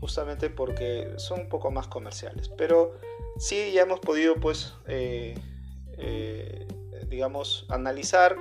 Justamente 0.00 0.50
porque 0.50 1.12
son 1.16 1.40
un 1.40 1.48
poco 1.48 1.70
más 1.70 1.88
comerciales. 1.88 2.48
Pero 2.50 2.94
sí 3.38 3.72
ya 3.72 3.82
hemos 3.82 4.00
podido, 4.00 4.36
pues, 4.36 4.74
eh, 4.86 5.34
eh, 5.96 6.66
digamos, 7.08 7.66
analizar 7.68 8.36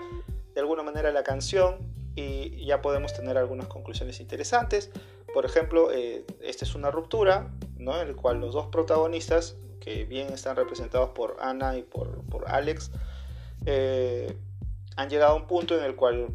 de 0.54 0.62
alguna 0.62 0.84
manera 0.84 1.12
la 1.12 1.24
canción 1.24 1.80
y 2.16 2.66
ya 2.66 2.82
podemos 2.82 3.14
tener 3.14 3.38
algunas 3.38 3.68
conclusiones 3.68 4.20
interesantes. 4.20 4.92
Por 5.34 5.46
ejemplo, 5.46 5.92
eh, 5.92 6.26
esta 6.42 6.66
es 6.66 6.74
una 6.74 6.90
ruptura, 6.90 7.52
¿no? 7.78 8.02
en 8.02 8.08
el 8.08 8.16
cual 8.16 8.40
los 8.40 8.54
dos 8.54 8.68
protagonistas, 8.68 9.58
que 9.80 10.06
bien 10.06 10.34
están 10.34 10.56
representados 10.56 11.12
por 11.12 11.38
Ana 11.40 11.78
y 11.78 11.84
por, 11.84 12.24
por 12.26 12.50
Alex, 12.50 12.92
han 14.96 15.10
llegado 15.10 15.34
a 15.34 15.36
un 15.36 15.46
punto 15.46 15.78
en 15.78 15.84
el 15.84 15.96
cual 15.96 16.30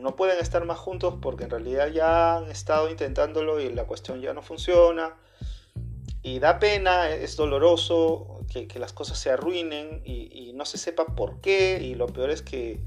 no 0.00 0.16
pueden 0.16 0.38
estar 0.38 0.64
más 0.64 0.78
juntos 0.78 1.14
porque 1.20 1.44
en 1.44 1.50
realidad 1.50 1.88
ya 1.88 2.36
han 2.36 2.50
estado 2.50 2.90
intentándolo 2.90 3.60
y 3.60 3.72
la 3.72 3.84
cuestión 3.84 4.20
ya 4.20 4.32
no 4.32 4.42
funciona. 4.42 5.14
Y 6.22 6.38
da 6.38 6.58
pena, 6.58 7.08
es 7.10 7.36
doloroso, 7.36 8.40
que, 8.50 8.78
las 8.78 8.92
cosas 8.92 9.18
se 9.18 9.30
arruinen 9.30 10.02
y, 10.04 10.52
no 10.54 10.66
se 10.66 10.76
sepa 10.76 11.06
por 11.06 11.40
qué 11.40 11.80
y 11.80 11.94
lo 11.94 12.06
peor 12.06 12.28
es 12.28 12.42
que, 12.42 12.80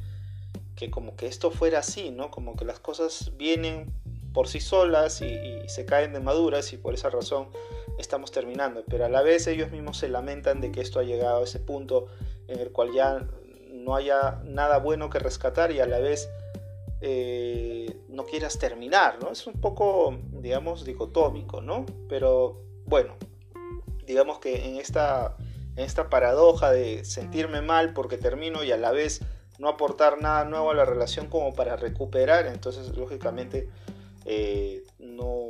que, 0.75 0.91
como 0.91 1.15
que 1.15 1.25
esto 1.25 1.49
fuera 1.49 1.79
así, 1.79 2.11
¿no? 2.11 2.29
Como 2.29 2.55
que 2.55 2.65
las 2.65 2.79
cosas 2.79 3.31
vienen 3.35 3.91
por 4.33 4.47
sí 4.47 4.59
solas 4.59 5.21
y, 5.21 5.67
se 5.67 5.85
caen 5.85 6.13
de 6.13 6.19
maduras 6.19 6.73
y 6.73 6.77
por 6.77 6.93
esa 6.93 7.09
razón 7.09 7.47
estamos 7.97 8.31
terminando, 8.31 8.83
pero 8.87 9.05
a 9.05 9.09
la 9.09 9.21
vez 9.21 9.47
ellos 9.47 9.71
mismos 9.71 9.97
se 9.97 10.09
lamentan 10.09 10.61
de 10.61 10.71
que 10.71 10.81
esto 10.81 10.99
ha 10.99 11.03
llegado 11.03 11.41
a 11.41 11.43
ese 11.43 11.59
punto 11.59 12.07
en 12.47 12.59
el 12.59 12.71
cual 12.71 12.91
ya 12.93 13.25
no 13.71 13.95
haya 13.95 14.41
nada 14.43 14.79
bueno 14.79 15.09
que 15.09 15.19
rescatar 15.19 15.71
y 15.71 15.79
a 15.79 15.85
la 15.85 15.99
vez 15.99 16.29
eh, 17.05 17.97
no 18.07 18.25
quieras 18.25 18.57
terminar, 18.57 19.19
¿no? 19.21 19.29
Es 19.29 19.45
un 19.45 19.59
poco, 19.59 20.17
digamos, 20.31 20.85
dicotómico, 20.85 21.61
¿no? 21.61 21.85
Pero 22.07 22.61
bueno, 22.85 23.17
digamos 24.05 24.39
que 24.39 24.67
en 24.67 24.77
esta 24.77 25.35
en 25.75 25.83
esta 25.83 26.09
paradoja 26.09 26.71
de 26.71 27.03
sentirme 27.03 27.61
mal 27.61 27.93
porque 27.93 28.17
termino 28.17 28.63
y 28.63 28.71
a 28.71 28.77
la 28.77 28.91
vez 28.91 29.21
no 29.59 29.67
aportar 29.67 30.21
nada 30.21 30.45
nuevo 30.45 30.71
a 30.71 30.75
la 30.75 30.85
relación 30.85 31.27
como 31.27 31.53
para 31.53 31.75
recuperar, 31.75 32.47
entonces 32.47 32.95
lógicamente 32.95 33.69
eh, 34.25 34.83
no, 34.99 35.49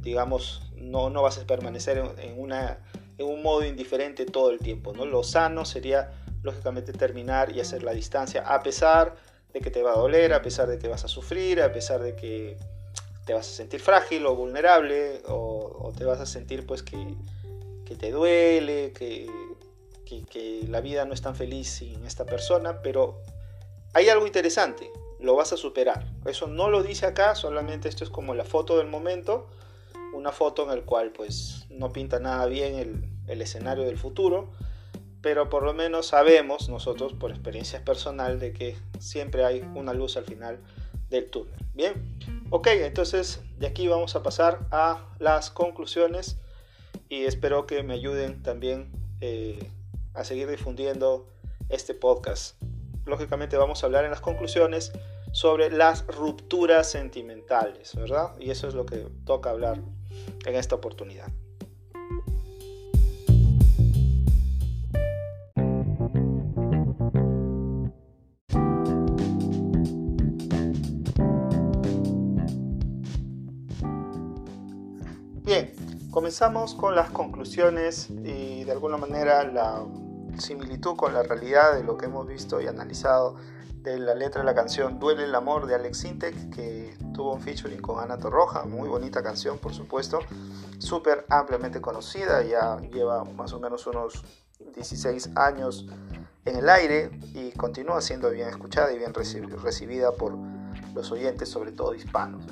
digamos, 0.00 0.62
no, 0.76 1.10
no 1.10 1.22
vas 1.22 1.38
a 1.38 1.46
permanecer 1.46 1.98
en, 2.18 2.38
una, 2.38 2.80
en 3.16 3.26
un 3.26 3.42
modo 3.42 3.64
indiferente 3.64 4.26
todo 4.26 4.50
el 4.50 4.58
tiempo. 4.58 4.92
¿no? 4.92 5.06
Lo 5.06 5.22
sano 5.22 5.64
sería 5.64 6.12
lógicamente 6.42 6.92
terminar 6.92 7.54
y 7.54 7.60
hacer 7.60 7.82
la 7.82 7.92
distancia 7.92 8.42
a 8.42 8.62
pesar 8.62 9.16
de 9.56 9.62
que 9.62 9.70
te 9.70 9.82
va 9.82 9.92
a 9.92 9.96
doler, 9.96 10.34
a 10.34 10.42
pesar 10.42 10.68
de 10.68 10.78
que 10.78 10.86
vas 10.86 11.04
a 11.04 11.08
sufrir, 11.08 11.62
a 11.62 11.72
pesar 11.72 12.02
de 12.02 12.14
que 12.14 12.58
te 13.24 13.32
vas 13.32 13.48
a 13.48 13.52
sentir 13.54 13.80
frágil 13.80 14.26
o 14.26 14.36
vulnerable 14.36 15.22
o, 15.28 15.94
te 15.96 16.04
vas 16.04 16.20
a 16.20 16.26
sentir 16.26 16.66
pues 16.66 16.82
que, 16.82 17.14
que 17.86 17.96
te 17.96 18.10
duele, 18.10 18.92
que, 18.92 19.30
que, 20.04 20.60
la 20.68 20.82
vida 20.82 21.06
no 21.06 21.14
es 21.14 21.22
tan 21.22 21.34
feliz 21.34 21.70
sin 21.70 22.04
esta 22.04 22.26
persona, 22.26 22.82
pero 22.82 23.22
hay 23.94 24.10
algo 24.10 24.26
interesante, 24.26 24.90
lo 25.20 25.34
vas 25.34 25.54
a 25.54 25.56
superar. 25.56 26.04
Eso 26.26 26.48
no 26.48 26.68
lo 26.68 26.82
dice 26.82 27.06
acá, 27.06 27.34
solamente 27.34 27.88
esto 27.88 28.04
es 28.04 28.10
como 28.10 28.34
la 28.34 28.44
foto 28.44 28.76
del 28.76 28.88
momento, 28.88 29.46
una 30.12 30.32
foto 30.32 30.64
en 30.64 30.70
el 30.76 30.84
cual 30.84 31.12
pues 31.12 31.64
no 31.70 31.94
pinta 31.94 32.20
nada 32.20 32.44
bien 32.44 32.74
el, 32.74 33.08
el 33.26 33.40
escenario 33.40 33.84
del 33.84 33.96
futuro, 33.96 34.50
pero 35.26 35.50
por 35.50 35.64
lo 35.64 35.74
menos 35.74 36.06
sabemos 36.06 36.68
nosotros 36.68 37.12
por 37.12 37.32
experiencia 37.32 37.84
personal 37.84 38.38
de 38.38 38.52
que 38.52 38.76
siempre 39.00 39.44
hay 39.44 39.68
una 39.74 39.92
luz 39.92 40.16
al 40.16 40.24
final 40.24 40.60
del 41.10 41.28
túnel. 41.30 41.58
Bien, 41.74 41.94
ok, 42.50 42.68
entonces 42.68 43.40
de 43.58 43.66
aquí 43.66 43.88
vamos 43.88 44.14
a 44.14 44.22
pasar 44.22 44.68
a 44.70 45.04
las 45.18 45.50
conclusiones 45.50 46.38
y 47.08 47.24
espero 47.24 47.66
que 47.66 47.82
me 47.82 47.94
ayuden 47.94 48.40
también 48.44 48.92
eh, 49.20 49.68
a 50.14 50.22
seguir 50.22 50.48
difundiendo 50.48 51.26
este 51.70 51.92
podcast. 51.92 52.62
Lógicamente 53.04 53.56
vamos 53.56 53.82
a 53.82 53.86
hablar 53.86 54.04
en 54.04 54.12
las 54.12 54.20
conclusiones 54.20 54.92
sobre 55.32 55.70
las 55.70 56.06
rupturas 56.06 56.88
sentimentales, 56.88 57.96
¿verdad? 57.96 58.38
Y 58.38 58.50
eso 58.50 58.68
es 58.68 58.74
lo 58.74 58.86
que 58.86 59.08
toca 59.24 59.50
hablar 59.50 59.80
en 60.46 60.54
esta 60.54 60.76
oportunidad. 60.76 61.32
Comenzamos 76.38 76.74
con 76.74 76.94
las 76.94 77.08
conclusiones 77.12 78.10
y 78.10 78.64
de 78.64 78.70
alguna 78.70 78.98
manera 78.98 79.42
la 79.44 79.82
similitud 80.36 80.94
con 80.94 81.14
la 81.14 81.22
realidad 81.22 81.72
de 81.72 81.82
lo 81.82 81.96
que 81.96 82.04
hemos 82.04 82.26
visto 82.26 82.60
y 82.60 82.66
analizado 82.66 83.36
de 83.76 83.98
la 83.98 84.14
letra 84.14 84.42
de 84.42 84.44
la 84.44 84.54
canción 84.54 84.98
Duele 84.98 85.24
el 85.24 85.34
amor 85.34 85.66
de 85.66 85.76
Alex 85.76 85.96
Sintek 85.96 86.50
que 86.50 86.94
tuvo 87.14 87.32
un 87.32 87.40
featuring 87.40 87.80
con 87.80 88.00
Ana 88.00 88.18
Torroja, 88.18 88.64
muy 88.64 88.86
bonita 88.86 89.22
canción 89.22 89.56
por 89.56 89.72
supuesto, 89.72 90.18
súper 90.76 91.24
ampliamente 91.30 91.80
conocida, 91.80 92.42
ya 92.42 92.78
lleva 92.80 93.24
más 93.24 93.54
o 93.54 93.58
menos 93.58 93.86
unos 93.86 94.22
16 94.74 95.30
años 95.36 95.86
en 96.44 96.56
el 96.56 96.68
aire 96.68 97.18
y 97.32 97.52
continúa 97.52 98.02
siendo 98.02 98.28
bien 98.28 98.50
escuchada 98.50 98.92
y 98.92 98.98
bien 98.98 99.14
recibida 99.14 100.12
por 100.12 100.36
los 100.94 101.10
oyentes, 101.10 101.48
sobre 101.48 101.72
todo 101.72 101.94
hispanos. 101.94 102.44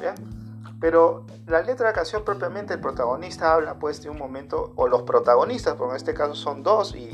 Pero 0.84 1.24
la 1.46 1.62
letra 1.62 1.86
de 1.86 1.92
la 1.92 1.92
canción 1.94 2.26
propiamente, 2.26 2.74
el 2.74 2.80
protagonista 2.80 3.54
habla 3.54 3.78
pues 3.78 4.02
de 4.02 4.10
un 4.10 4.18
momento, 4.18 4.74
o 4.76 4.86
los 4.86 5.04
protagonistas, 5.04 5.76
porque 5.76 5.92
en 5.92 5.96
este 5.96 6.12
caso 6.12 6.34
son 6.34 6.62
dos, 6.62 6.94
y, 6.94 7.08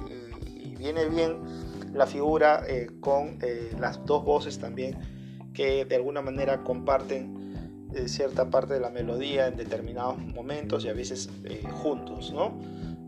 viene 0.77 1.05
bien 1.05 1.37
la 1.95 2.05
figura 2.09 2.65
eh, 2.67 2.91
con 2.99 3.39
eh, 3.43 3.71
las 3.79 4.05
dos 4.05 4.25
voces 4.25 4.59
también, 4.59 4.99
que 5.55 5.85
de 5.85 5.95
alguna 5.95 6.21
manera 6.21 6.65
comparten 6.65 7.87
eh, 7.95 8.09
cierta 8.09 8.51
parte 8.51 8.75
de 8.75 8.81
la 8.81 8.91
melodía 8.91 9.47
en 9.47 9.57
determinados 9.57 10.19
momentos 10.19 10.85
y 10.85 10.89
a 10.89 10.93
veces 10.93 11.31
juntos, 11.81 12.33
¿no? 12.33 12.59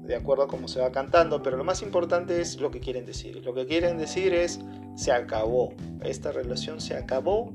De 0.07 0.15
acuerdo 0.15 0.45
a 0.45 0.47
cómo 0.47 0.69
se 0.69 0.81
va 0.81 0.93
cantando, 0.93 1.43
pero 1.43 1.57
lo 1.57 1.65
más 1.65 1.83
importante 1.83 2.41
es 2.41 2.61
lo 2.61 2.71
que 2.71 2.79
quieren 2.79 3.05
decir. 3.05 3.45
Lo 3.45 3.53
que 3.53 3.67
quieren 3.67 3.99
decir 3.99 4.33
es, 4.33 4.61
se 4.95 5.11
acabó, 5.11 5.75
esta 6.05 6.31
relación 6.31 6.81
se 6.81 6.95
acabó 6.95 7.53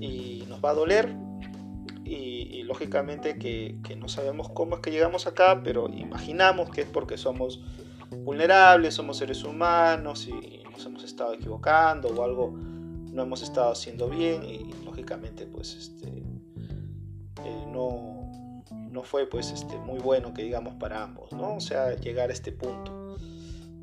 y 0.00 0.44
nos 0.48 0.64
va 0.64 0.70
a 0.70 0.74
doler, 0.74 1.12
y, 2.50 2.62
lógicamente 2.62 3.38
que, 3.38 3.96
no 3.96 4.08
sabemos 4.08 4.48
cómo 4.50 4.76
es 4.76 4.80
que 4.80 4.90
llegamos 4.90 5.26
acá, 5.26 5.62
pero 5.62 5.88
imaginamos 5.88 6.70
que 6.70 6.82
es 6.82 6.86
porque 6.88 7.16
somos 7.16 7.60
vulnerables, 8.24 8.94
somos 8.94 9.18
seres 9.18 9.44
humanos 9.44 10.28
y 10.28 10.62
nos 10.70 10.84
hemos 10.86 11.04
estado 11.04 11.34
equivocando 11.34 12.08
o 12.08 12.22
algo 12.22 12.52
no 12.52 13.22
hemos 13.22 13.42
estado 13.42 13.72
haciendo 13.72 14.08
bien 14.08 14.44
y 14.44 14.72
lógicamente 14.84 15.46
pues 15.46 15.74
este 15.74 16.06
eh, 16.06 17.66
no, 17.72 18.62
no 18.90 19.02
fue 19.02 19.26
pues 19.26 19.50
este 19.50 19.76
muy 19.78 19.98
bueno 19.98 20.32
que 20.32 20.42
digamos 20.42 20.74
para 20.74 21.02
ambos, 21.02 21.32
¿no? 21.32 21.56
O 21.56 21.60
sea, 21.60 21.96
llegar 21.96 22.30
a 22.30 22.32
este 22.32 22.52
punto. 22.52 23.16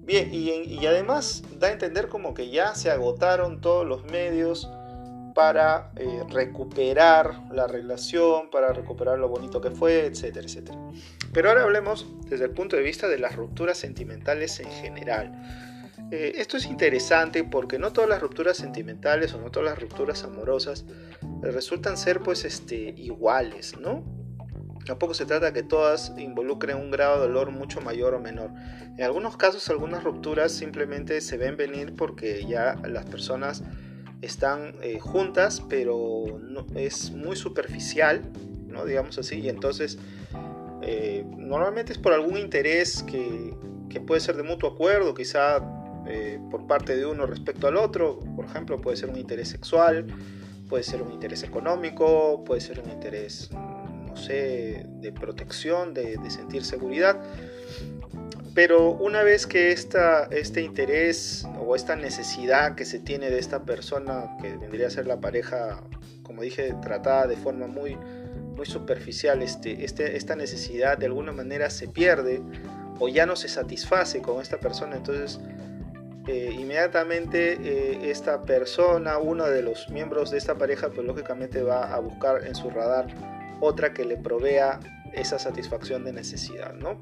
Bien, 0.02 0.30
y, 0.32 0.50
y 0.50 0.86
además 0.86 1.44
da 1.60 1.68
a 1.68 1.72
entender 1.72 2.10
como 2.10 2.34
que 2.34 2.50
ya 2.50 2.76
se 2.76 2.92
agotaron 2.92 3.60
todos 3.60 3.88
los 3.88 4.04
medios 4.06 4.70
para 5.36 5.92
eh, 5.98 6.24
recuperar 6.30 7.42
la 7.52 7.68
relación, 7.68 8.50
para 8.50 8.72
recuperar 8.72 9.20
lo 9.20 9.28
bonito 9.28 9.60
que 9.60 9.70
fue, 9.70 10.06
etcétera, 10.06 10.48
etcétera. 10.48 10.80
Pero 11.34 11.50
ahora 11.50 11.64
hablemos 11.64 12.08
desde 12.30 12.46
el 12.46 12.52
punto 12.52 12.78
de 12.78 12.82
vista 12.82 13.10
de 13.10 13.20
las 13.20 13.36
rupturas 13.36 13.78
sentimentales 13.78 14.62
en 14.62 14.72
general. 14.72 15.34
Eh, 16.10 16.36
esto 16.38 16.56
es 16.56 16.66
interesante 16.66 17.44
porque 17.44 17.78
no 17.78 17.92
todas 17.92 18.10
las 18.10 18.22
rupturas 18.22 18.56
sentimentales 18.56 19.34
o 19.34 19.42
no 19.42 19.52
todas 19.52 19.70
las 19.70 19.80
rupturas 19.80 20.24
amorosas 20.24 20.86
resultan 21.42 21.98
ser 21.98 22.22
pues 22.22 22.46
este, 22.46 22.94
iguales, 22.98 23.78
¿no? 23.78 24.04
Tampoco 24.86 25.16
se 25.16 25.26
trata 25.26 25.52
que 25.52 25.64
todas 25.64 26.14
involucren 26.18 26.78
un 26.78 26.92
grado 26.92 27.16
de 27.16 27.28
dolor 27.28 27.52
mucho 27.52 27.82
mayor 27.82 28.14
o 28.14 28.20
menor. 28.20 28.52
En 28.98 29.04
algunos 29.04 29.36
casos, 29.36 29.68
algunas 29.70 30.04
rupturas 30.04 30.54
simplemente 30.54 31.20
se 31.20 31.38
ven 31.38 31.58
venir 31.58 31.96
porque 31.96 32.46
ya 32.48 32.76
las 32.86 33.06
personas 33.06 33.64
están 34.22 34.76
eh, 34.82 35.00
juntas, 35.00 35.62
pero 35.70 36.40
no, 36.42 36.66
es 36.76 37.12
muy 37.12 37.36
superficial, 37.36 38.22
¿no? 38.68 38.86
digamos 38.86 39.18
así, 39.18 39.40
y 39.40 39.50
entonces 39.50 39.98
eh, 40.82 41.26
normalmente 41.38 41.94
es 41.94 42.00
por 42.00 42.14
algún 42.14 42.38
interés 42.38 43.04
que, 43.04 43.54
que, 43.90 44.00
puede 44.00 44.22
ser 44.22 44.36
de 44.36 44.44
mutuo 44.44 44.70
acuerdo, 44.70 45.14
quizá 45.14 45.58
eh, 46.08 46.40
por 46.52 46.68
parte 46.68 46.96
de 46.96 47.06
uno 47.06 47.26
respecto 47.26 47.68
al 47.68 47.78
otro, 47.78 48.20
por 48.36 48.46
ejemplo, 48.46 48.80
puede 48.82 48.98
ser 48.98 49.10
un 49.10 49.18
interés 49.18 49.50
sexual, 49.50 50.08
puede 50.70 50.84
ser 50.84 51.02
un 51.02 51.12
interés 51.12 51.44
económico, 51.44 52.44
puede 52.44 52.62
ser 52.62 52.80
un 52.80 52.90
interés, 52.92 53.50
no 53.52 54.16
sé, 54.16 54.86
de 55.02 55.12
protección, 55.12 55.94
de, 55.94 56.18
de 56.18 56.30
sentir 56.30 56.64
seguridad. 56.64 57.22
Pero 58.56 58.92
una 58.92 59.22
vez 59.22 59.46
que 59.46 59.74
esta, 59.74 60.30
este 60.32 60.62
interés 60.62 61.46
o 61.60 61.76
esta 61.76 61.98
necesidad 61.98 62.76
que 62.76 62.86
se 62.86 63.00
tiene 63.00 63.30
de 63.30 63.38
esta 63.38 63.64
persona, 63.64 64.38
que 64.42 64.56
vendría 64.56 64.88
a 64.88 64.90
ser 64.90 65.08
la 65.08 65.20
pareja, 65.20 65.84
como 66.24 66.42
dije, 66.42 66.74
tratada 66.82 67.28
de 67.28 67.36
forma 67.36 67.68
muy, 67.68 67.98
muy 68.56 68.66
superficial, 68.66 69.42
este, 69.42 69.84
este, 69.84 70.16
esta 70.16 70.38
necesidad 70.38 70.98
de 70.98 71.08
alguna 71.08 71.34
manera 71.34 71.70
se 71.70 71.90
pierde 71.90 72.42
o 72.98 73.10
ya 73.10 73.26
no 73.26 73.36
se 73.36 73.50
satisface 73.50 74.22
con 74.22 74.42
esta 74.42 74.58
persona, 74.58 74.96
entonces 74.96 75.42
eh, 76.28 76.50
inmediatamente 76.58 77.58
eh, 77.62 78.10
esta 78.10 78.44
persona, 78.44 79.18
uno 79.18 79.48
de 79.48 79.64
los 79.64 79.90
miembros 79.90 80.32
de 80.32 80.38
esta 80.38 80.56
pareja, 80.56 80.90
pues 80.92 81.06
lógicamente 81.06 81.62
va 81.62 81.94
a 81.94 82.00
buscar 82.00 82.48
en 82.48 82.56
su 82.56 82.70
radar 82.70 83.08
otra 83.60 83.94
que 83.94 84.06
le 84.06 84.16
provea 84.16 84.80
esa 85.14 85.40
satisfacción 85.40 86.06
de 86.06 86.14
necesidad, 86.14 86.74
¿no? 86.74 87.00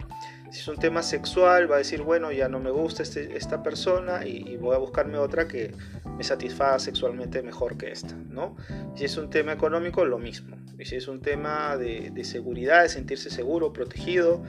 Si 0.54 0.60
es 0.60 0.68
un 0.68 0.78
tema 0.78 1.02
sexual, 1.02 1.70
va 1.70 1.76
a 1.76 1.78
decir, 1.80 2.04
bueno, 2.04 2.32
ya 2.32 2.48
no 2.48 2.60
me 2.60 2.70
gusta 2.70 3.02
este, 3.02 3.36
esta 3.36 3.63
persona 3.63 4.24
y, 4.24 4.56
voy 4.58 4.76
a 4.76 4.78
buscarme 4.78 5.18
otra 5.18 5.48
que 5.48 5.74
me 6.16 6.24
satisfaga 6.24 6.78
sexualmente 6.78 7.42
mejor 7.42 7.76
que 7.76 7.92
esta, 7.92 8.13
¿no? 8.30 8.56
Si 8.96 9.04
es 9.04 9.18
un 9.18 9.32
tema 9.32 9.52
económico, 9.52 10.06
lo 10.06 10.20
mismo. 10.20 10.56
Y 10.78 10.86
si 10.86 10.98
es 10.98 11.08
un 11.08 11.22
tema 11.22 11.76
de, 11.76 12.12
de 12.13 12.24
seguridad, 12.24 12.84
de 12.84 12.89
sentirse 12.89 13.32
seguro, 13.32 13.74
protegido, 13.74 14.44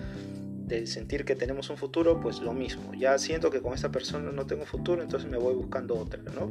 de 0.67 0.87
sentir 0.87 1.25
que 1.25 1.37
tenemos 1.37 1.71
un 1.71 1.79
futuro, 1.79 2.21
pues 2.21 2.41
lo 2.41 2.53
mismo. 2.53 2.93
Ya 2.93 3.17
siento 3.17 3.51
que 3.51 3.63
con 3.63 3.73
esta 3.73 3.91
persona 3.91 4.31
no 4.31 4.45
tengo 4.45 4.67
futuro, 4.67 5.03
entonces 5.03 5.31
me 5.31 5.39
voy 5.39 5.55
buscando 5.55 5.97
otra, 5.97 6.21
¿no? 6.35 6.51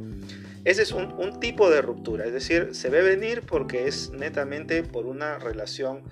Ese 0.64 0.82
es 0.82 0.90
un, 0.90 1.12
un 1.12 1.38
tipo 1.38 1.70
de 1.70 1.80
ruptura, 1.80 2.24
es 2.24 2.32
decir, 2.32 2.70
se 2.74 2.90
ve 2.90 3.02
venir 3.02 3.42
porque 3.42 3.86
es 3.86 4.10
netamente 4.10 4.82
por 4.82 5.06
una 5.06 5.38
relación 5.38 6.02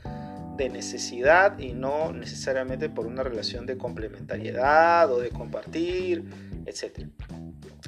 de 0.56 0.68
necesidad 0.68 1.58
y 1.58 1.72
no 1.72 2.12
necesariamente 2.12 2.88
por 2.88 3.06
una 3.06 3.22
relación 3.22 3.66
de 3.66 3.78
complementariedad 3.78 5.10
o 5.10 5.20
de 5.20 5.30
compartir, 5.30 6.24
etc. 6.66 7.08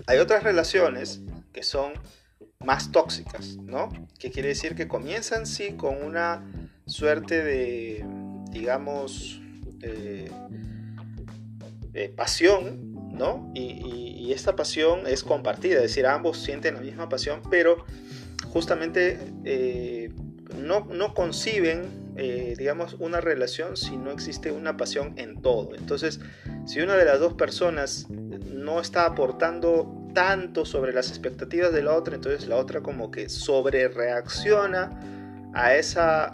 Hay 0.07 0.19
otras 0.19 0.43
relaciones 0.43 1.21
que 1.53 1.63
son 1.63 1.93
más 2.65 2.91
tóxicas, 2.91 3.57
¿no? 3.57 3.91
Que 4.19 4.31
quiere 4.31 4.49
decir 4.49 4.75
que 4.75 4.89
comienzan 4.89 5.47
sí 5.47 5.73
con 5.73 6.03
una 6.03 6.45
suerte 6.87 7.43
de, 7.45 8.05
digamos, 8.51 9.41
eh, 9.83 10.31
pasión, 12.17 13.13
¿no? 13.13 13.53
Y, 13.55 14.33
esta 14.33 14.57
pasión 14.57 15.07
es 15.07 15.23
compartida, 15.23 15.77
es 15.77 15.83
decir, 15.83 16.07
ambos 16.07 16.39
sienten 16.39 16.75
la 16.75 16.81
misma 16.81 17.09
pasión, 17.09 17.41
pero 17.51 17.85
justamente 18.53 19.21
eh, 19.45 20.11
no, 20.59 20.89
no 20.91 21.15
conciben 21.15 22.04
eh, 22.17 22.55
digamos, 22.57 22.95
una 23.01 23.21
relación 23.21 23.77
si 23.77 23.97
no 23.97 24.11
existe 24.11 24.53
una 24.53 24.77
pasión 24.77 25.15
en 25.17 25.41
todo. 25.43 25.75
Entonces, 25.75 26.21
si 26.67 26.81
una 26.81 26.97
de 26.97 27.05
las 27.05 27.21
dos 27.21 27.35
personas 27.35 28.09
no 28.11 28.81
está 28.81 29.07
aportando 29.07 29.93
tanto 30.15 30.65
sobre 30.65 30.93
las 30.93 31.09
expectativas 31.09 31.73
de 31.73 31.83
la 31.83 31.95
otra, 31.95 32.15
entonces 32.15 32.49
la 32.49 32.57
otra 32.57 32.81
como 32.81 33.11
que 33.11 33.29
sobre 33.29 33.89
reacciona 33.89 34.91
a 35.55 35.75
esa, 35.75 36.31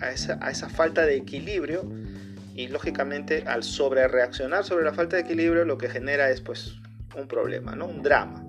a 0.00 0.10
esa, 0.10 0.38
a 0.40 0.50
esa 0.50 0.68
falta 0.68 1.06
de 1.06 1.16
equilibrio 1.16 1.84
y 2.54 2.68
lógicamente 2.68 3.44
al 3.46 3.62
sobre 3.62 4.06
reaccionar 4.08 4.64
sobre 4.64 4.84
la 4.84 4.92
falta 4.92 5.16
de 5.16 5.22
equilibrio 5.22 5.64
lo 5.64 5.78
que 5.78 5.88
genera 5.88 6.30
es 6.30 6.40
pues 6.40 6.76
un 7.16 7.26
problema, 7.26 7.74
¿no? 7.74 7.86
un 7.86 8.02
drama. 8.02 8.44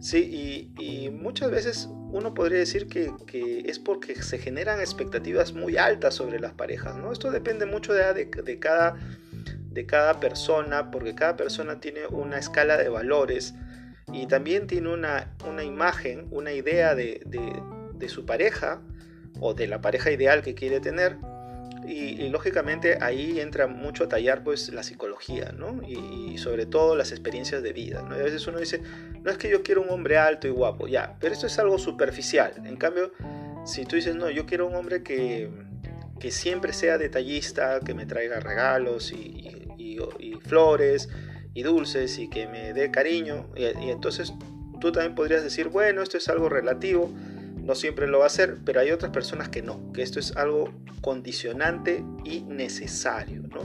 Sí, 0.00 0.72
y, 0.78 1.10
muchas 1.10 1.50
veces 1.52 1.88
uno 2.12 2.34
podría 2.34 2.58
decir 2.58 2.86
que, 2.86 3.10
es 3.66 3.78
porque 3.78 4.22
se 4.22 4.38
generan 4.38 4.80
expectativas 4.80 5.54
muy 5.54 5.78
altas 5.78 6.14
sobre 6.14 6.38
las 6.38 6.52
parejas, 6.52 6.96
¿no? 6.96 7.10
Esto 7.10 7.30
depende 7.30 7.64
mucho 7.66 7.94
de, 7.94 8.58
cada, 8.60 8.96
de 9.70 9.86
cada 9.86 10.20
persona, 10.20 10.90
porque 10.90 11.14
cada 11.14 11.36
persona 11.36 11.80
tiene 11.80 12.06
una 12.06 12.38
escala 12.38 12.76
de 12.76 12.90
valores 12.90 13.54
y 14.12 14.26
también 14.26 14.66
tiene 14.66 14.92
una, 14.92 15.34
una 15.48 15.64
imagen, 15.64 16.28
una 16.30 16.52
idea 16.52 16.94
de, 16.94 17.22
de 17.24 18.08
su 18.08 18.26
pareja 18.26 18.82
o 19.40 19.54
de 19.54 19.66
la 19.66 19.80
pareja 19.80 20.10
ideal 20.10 20.42
que 20.42 20.54
quiere 20.54 20.80
tener 20.80 21.16
y, 21.86 22.28
lógicamente 22.28 22.98
ahí 23.00 23.40
entra 23.40 23.66
mucho 23.66 24.04
a 24.04 24.08
tallar 24.08 24.42
pues 24.42 24.72
la 24.72 24.82
psicología, 24.82 25.52
¿no? 25.56 25.80
Y, 25.86 26.38
sobre 26.38 26.66
todo 26.66 26.96
las 26.96 27.12
experiencias 27.12 27.62
de 27.62 27.72
vida, 27.72 28.02
¿no? 28.02 28.14
a 28.14 28.18
veces 28.18 28.46
uno 28.46 28.58
dice, 28.58 28.82
no 29.22 29.30
es 29.30 29.36
que 29.36 29.48
yo 29.48 29.62
quiero 29.62 29.82
un 29.82 29.90
hombre 29.90 30.16
alto 30.16 30.48
y 30.48 30.50
guapo, 30.50 30.88
ya, 30.88 31.16
pero 31.20 31.34
esto 31.34 31.46
es 31.46 31.58
algo 31.58 31.78
superficial. 31.78 32.54
En 32.64 32.76
cambio, 32.76 33.12
si 33.64 33.84
tú 33.84 33.96
dices, 33.96 34.16
no, 34.16 34.30
yo 34.30 34.46
quiero 34.46 34.66
un 34.66 34.74
hombre 34.74 35.02
que, 35.02 35.50
que 36.18 36.30
siempre 36.30 36.72
sea 36.72 36.98
detallista, 36.98 37.80
que 37.80 37.94
me 37.94 38.06
traiga 38.06 38.40
regalos 38.40 39.12
y, 39.12 39.68
y, 39.78 40.32
flores 40.40 41.08
y 41.54 41.62
dulces 41.62 42.18
y 42.18 42.28
que 42.28 42.46
me 42.46 42.72
dé 42.72 42.90
cariño, 42.90 43.50
y 43.56 43.90
entonces 43.90 44.32
tú 44.80 44.90
también 44.90 45.14
podrías 45.14 45.44
decir, 45.44 45.68
bueno, 45.68 46.02
esto 46.02 46.16
es 46.16 46.28
algo 46.28 46.48
relativo, 46.48 47.12
no 47.62 47.74
siempre 47.74 48.06
lo 48.06 48.18
va 48.18 48.24
a 48.24 48.26
hacer, 48.26 48.58
pero 48.64 48.80
hay 48.80 48.90
otras 48.90 49.12
personas 49.12 49.48
que 49.48 49.62
no, 49.62 49.92
que 49.92 50.02
esto 50.02 50.18
es 50.18 50.36
algo 50.36 50.72
condicionante 51.00 52.04
y 52.24 52.42
necesario, 52.42 53.42
¿no? 53.42 53.60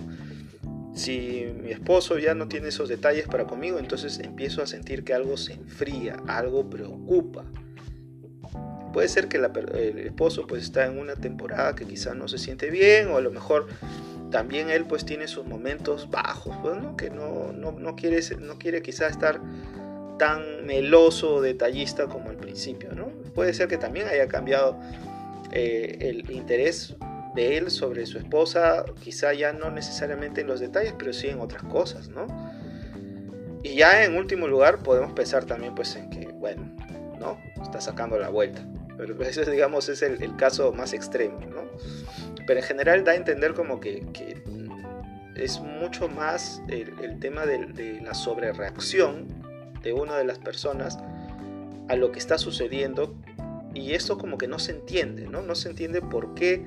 Si 0.93 1.45
mi 1.61 1.69
esposo 1.69 2.17
ya 2.17 2.33
no 2.33 2.47
tiene 2.47 2.69
esos 2.69 2.89
detalles 2.89 3.27
para 3.27 3.45
conmigo, 3.45 3.77
entonces 3.77 4.19
empiezo 4.19 4.63
a 4.63 4.67
sentir 4.67 5.03
que 5.03 5.13
algo 5.13 5.37
se 5.37 5.53
enfría, 5.53 6.17
algo 6.27 6.69
preocupa. 6.69 7.45
Puede 8.93 9.07
ser 9.07 9.27
que 9.27 9.37
el 9.37 9.99
esposo 9.99 10.47
pues 10.47 10.63
está 10.63 10.87
en 10.87 10.97
una 10.97 11.15
temporada 11.15 11.75
que 11.75 11.85
quizá 11.85 12.15
no 12.15 12.27
se 12.27 12.39
siente 12.39 12.71
bien 12.71 13.09
o 13.09 13.17
a 13.17 13.21
lo 13.21 13.29
mejor 13.29 13.67
también 14.31 14.69
él 14.69 14.85
pues 14.85 15.05
tiene 15.05 15.27
sus 15.27 15.45
momentos 15.45 16.09
bajos, 16.09 16.55
pues, 16.61 16.77
que 16.97 17.09
no, 17.09 17.51
no, 17.53 17.73
no, 17.73 17.95
quiere, 17.95 18.19
no 18.39 18.57
quiere 18.57 18.81
quizá 18.81 19.07
estar 19.07 19.39
tan 20.17 20.65
meloso 20.65 21.35
o 21.35 21.41
detallista 21.41 22.07
como 22.07 22.29
al 22.29 22.37
principio, 22.37 22.93
¿no? 22.93 23.11
Puede 23.37 23.53
ser 23.53 23.67
que 23.67 23.77
también 23.77 24.07
haya 24.07 24.27
cambiado 24.27 24.79
eh, 25.51 25.97
el 25.99 26.31
interés 26.31 26.95
de 27.35 27.57
él 27.57 27.69
sobre 27.69 28.07
su 28.07 28.17
esposa, 28.17 28.83
quizá 29.03 29.31
ya 29.31 29.53
no 29.53 29.69
necesariamente 29.69 30.41
en 30.41 30.47
los 30.47 30.59
detalles, 30.59 30.95
pero 30.97 31.13
sí 31.13 31.27
en 31.27 31.39
otras 31.39 31.61
cosas, 31.61 32.09
¿no? 32.09 32.25
Y 33.61 33.75
ya 33.75 34.03
en 34.03 34.17
último 34.17 34.47
lugar 34.47 34.79
podemos 34.79 35.13
pensar 35.13 35.45
también 35.45 35.75
pues 35.75 35.95
en 35.95 36.09
que, 36.09 36.29
bueno, 36.29 36.63
¿no? 37.19 37.37
Está 37.61 37.79
sacando 37.79 38.17
la 38.17 38.29
vuelta. 38.29 38.65
Pero 38.97 39.21
ese, 39.21 39.45
digamos, 39.45 39.87
es 39.87 40.01
el, 40.01 40.35
caso 40.35 40.73
más 40.73 40.93
extremo, 40.93 41.39
¿no? 41.41 41.69
Pero 42.47 42.59
en 42.59 42.65
general 42.65 43.03
da 43.03 43.11
a 43.11 43.15
entender 43.17 43.53
como 43.53 43.79
que, 43.79 44.03
es 45.35 45.59
mucho 45.59 46.07
más 46.07 46.59
el, 46.69 47.19
tema 47.19 47.45
de, 47.45 47.67
de 47.67 48.01
la 48.01 48.15
sobrereacción 48.15 49.27
de 49.83 49.93
una 49.93 50.17
de 50.17 50.23
las 50.23 50.39
personas 50.39 50.97
a 51.87 51.95
lo 51.95 52.11
que 52.11 52.19
está 52.19 52.37
sucediendo 52.39 53.15
y 53.77 53.93
esto 53.93 54.17
como 54.17 54.37
que 54.37 54.47
no 54.47 54.59
se 54.59 54.71
entiende, 54.71 55.27
¿no? 55.27 55.41
No 55.41 55.55
se 55.55 55.69
entiende 55.69 56.01
por 56.01 56.33
qué 56.33 56.65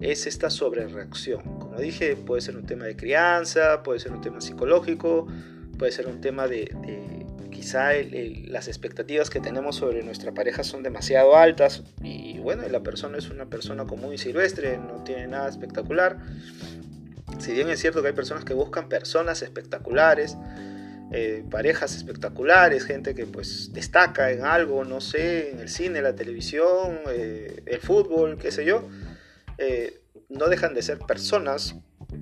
es 0.00 0.26
esta 0.26 0.50
sobrereacción. 0.50 1.42
Como 1.58 1.78
dije, 1.78 2.16
puede 2.16 2.40
ser 2.40 2.56
un 2.56 2.66
tema 2.66 2.84
de 2.84 2.96
crianza, 2.96 3.82
puede 3.82 4.00
ser 4.00 4.12
un 4.12 4.20
tema 4.20 4.40
psicológico, 4.40 5.26
puede 5.78 5.92
ser 5.92 6.06
un 6.06 6.20
tema 6.20 6.48
de, 6.48 6.74
quizá 7.50 7.90
las 8.48 8.68
expectativas 8.68 9.30
que 9.30 9.40
tenemos 9.40 9.76
sobre 9.76 10.02
nuestra 10.02 10.32
pareja 10.32 10.64
son 10.64 10.82
demasiado 10.82 11.36
altas 11.36 11.82
y 12.02 12.38
bueno, 12.38 12.62
la 12.68 12.82
persona 12.82 13.18
es 13.18 13.30
una 13.30 13.46
persona 13.46 13.86
común 13.86 14.14
y 14.14 14.18
silvestre, 14.18 14.78
no 14.78 15.04
tiene 15.04 15.26
nada 15.26 15.48
espectacular. 15.48 16.18
Si 17.38 17.52
bien 17.52 17.68
es 17.68 17.80
cierto 17.80 18.00
que 18.02 18.08
hay 18.08 18.14
personas 18.14 18.44
que 18.44 18.54
buscan 18.54 18.88
personas 18.88 19.42
espectaculares, 19.42 20.36
eh, 21.12 21.44
parejas 21.48 21.94
espectaculares, 21.94 22.84
gente 22.84 23.14
que 23.14 23.26
pues 23.26 23.72
destaca 23.72 24.32
en 24.32 24.44
algo, 24.44 24.84
no 24.84 25.00
sé, 25.00 25.50
en 25.50 25.60
el 25.60 25.68
cine, 25.68 26.02
la 26.02 26.16
televisión, 26.16 26.98
eh, 27.08 27.62
el 27.66 27.80
fútbol, 27.80 28.38
qué 28.38 28.50
sé 28.50 28.64
yo, 28.64 28.88
eh, 29.58 30.00
no 30.28 30.48
dejan 30.48 30.74
de 30.74 30.82
ser 30.82 30.98
personas 30.98 31.76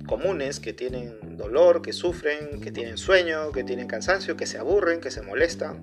comunes 0.05 0.59
que 0.59 0.71
tienen 0.71 1.35
dolor, 1.35 1.81
que 1.81 1.93
sufren, 1.93 2.61
que 2.61 2.71
tienen 2.71 2.97
sueño, 2.97 3.51
que 3.51 3.63
tienen 3.63 3.87
cansancio, 3.87 4.37
que 4.37 4.45
se 4.45 4.59
aburren, 4.59 5.01
que 5.01 5.09
se 5.09 5.23
molestan, 5.23 5.81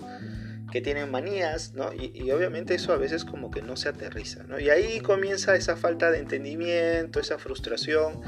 que 0.70 0.80
tienen 0.80 1.10
manías, 1.10 1.74
¿no? 1.74 1.92
Y, 1.92 2.30
obviamente 2.30 2.74
eso 2.74 2.92
a 2.92 2.96
veces 2.96 3.24
como 3.24 3.50
que 3.50 3.62
no 3.62 3.76
se 3.76 3.88
aterriza, 3.88 4.44
¿no? 4.44 4.60
Y 4.60 4.70
ahí 4.70 5.00
comienza 5.00 5.56
esa 5.56 5.76
falta 5.76 6.12
de 6.12 6.18
entendimiento, 6.18 7.18
esa 7.18 7.38
frustración 7.38 8.20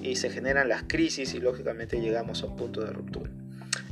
y 0.00 0.14
se 0.14 0.30
generan 0.30 0.68
las 0.68 0.84
crisis 0.84 1.34
y 1.34 1.40
lógicamente 1.40 2.00
llegamos 2.00 2.44
a 2.44 2.46
un 2.46 2.56
punto 2.56 2.82
de 2.82 2.92
ruptura. 2.92 3.30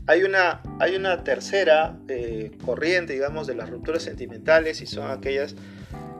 Hay 0.06 0.22
una, 0.22 0.60
hay 0.80 0.96
una 0.96 1.24
tercera 1.24 1.96
eh, 2.08 2.52
corriente, 2.64 3.14
digamos, 3.14 3.46
de 3.46 3.54
las 3.54 3.70
rupturas 3.70 4.02
sentimentales 4.02 4.82
y 4.82 4.86
son 4.86 5.10
aquellas 5.10 5.54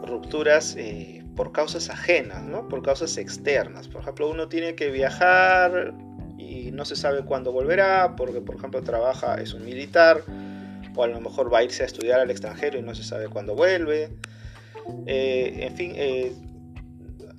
rupturas 0.06 0.74
eh, 0.76 1.22
por 1.36 1.52
causas 1.52 1.90
ajenas, 1.90 2.42
¿no? 2.42 2.68
por 2.68 2.82
causas 2.82 3.18
externas. 3.18 3.88
Por 3.88 4.02
ejemplo, 4.02 4.30
uno 4.30 4.48
tiene 4.48 4.74
que 4.74 4.90
viajar 4.90 5.94
y 6.38 6.70
no 6.72 6.84
se 6.84 6.96
sabe 6.96 7.24
cuándo 7.24 7.52
volverá, 7.52 8.16
porque 8.16 8.40
por 8.40 8.56
ejemplo 8.56 8.82
trabaja, 8.82 9.34
es 9.36 9.52
un 9.52 9.64
militar, 9.64 10.22
o 10.94 11.02
a 11.02 11.06
lo 11.06 11.20
mejor 11.20 11.52
va 11.52 11.58
a 11.58 11.64
irse 11.64 11.82
a 11.82 11.86
estudiar 11.86 12.20
al 12.20 12.30
extranjero 12.30 12.78
y 12.78 12.82
no 12.82 12.94
se 12.94 13.04
sabe 13.04 13.28
cuándo 13.28 13.54
vuelve. 13.54 14.10
Eh, 15.06 15.58
en 15.60 15.76
fin, 15.76 15.92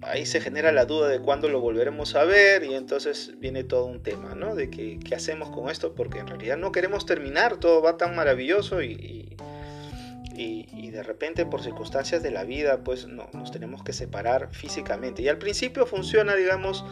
ahí 0.05 0.25
se 0.25 0.41
genera 0.41 0.71
la 0.71 0.85
duda 0.85 1.07
de 1.07 1.19
cuándo 1.19 1.49
lo 1.49 1.59
volveremos 1.59 2.15
a 2.15 2.23
ver 2.23 2.63
y 2.63 2.73
entonces 2.73 3.33
viene 3.39 3.63
todo 3.63 3.85
un 3.85 4.01
tema, 4.01 4.35
¿no? 4.35 4.55
De 4.55 4.69
que, 4.69 4.99
qué 4.99 5.15
hacemos 5.15 5.49
con 5.49 5.69
esto, 5.69 5.93
porque 5.95 6.19
en 6.19 6.27
realidad 6.27 6.57
no 6.57 6.71
queremos 6.71 7.05
terminar, 7.05 7.57
todo 7.57 7.81
va 7.81 7.97
tan 7.97 8.15
maravilloso 8.15 8.81
y 8.81 9.35
y, 10.37 10.91
de 10.91 11.03
repente 11.03 11.45
por 11.45 11.61
circunstancias 11.61 12.23
de 12.23 12.31
la 12.31 12.43
vida 12.43 12.83
pues 12.83 13.07
no, 13.07 13.29
nos 13.33 13.51
tenemos 13.51 13.83
que 13.83 13.93
separar 13.93 14.49
físicamente. 14.53 15.21
Y 15.21 15.27
al 15.27 15.37
principio 15.37 15.85
funciona, 15.85 16.35
digamos, 16.35 16.85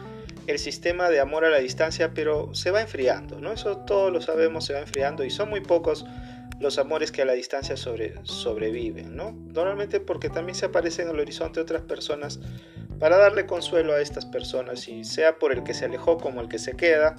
el 0.47 0.59
sistema 0.59 1.09
de 1.09 1.19
amor 1.19 1.45
a 1.45 1.49
la 1.49 1.59
distancia, 1.59 2.13
pero 2.13 2.53
se 2.53 2.71
va 2.71 2.81
enfriando, 2.81 3.39
¿no? 3.39 3.53
Eso 3.53 3.77
todos 3.77 4.11
lo 4.11 4.21
sabemos, 4.21 4.65
se 4.65 4.73
va 4.73 4.79
enfriando 4.79 5.23
y 5.23 5.29
son 5.29 5.49
muy 5.49 5.61
pocos 5.61 6.05
los 6.59 6.77
amores 6.77 7.11
que 7.11 7.21
a 7.21 7.25
la 7.25 7.33
distancia 7.33 7.77
sobre, 7.77 8.13
sobreviven, 8.23 9.15
¿no? 9.15 9.31
Normalmente 9.31 9.99
porque 9.99 10.29
también 10.29 10.55
se 10.55 10.65
aparecen 10.65 11.07
en 11.07 11.15
el 11.15 11.21
horizonte 11.21 11.59
otras 11.59 11.81
personas 11.81 12.39
para 13.03 13.17
darle 13.17 13.45
consuelo 13.45 13.91
a 13.91 13.99
estas 13.99 14.25
personas 14.25 14.87
y 14.87 15.03
sea 15.03 15.37
por 15.37 15.51
el 15.51 15.65
que 15.65 15.73
se 15.73 15.83
alejó 15.83 16.17
como 16.17 16.39
el 16.39 16.47
que 16.47 16.57
se 16.57 16.77
queda, 16.77 17.17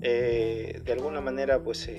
eh, 0.00 0.80
de 0.84 0.92
alguna 0.92 1.20
manera 1.20 1.60
pues 1.60 1.90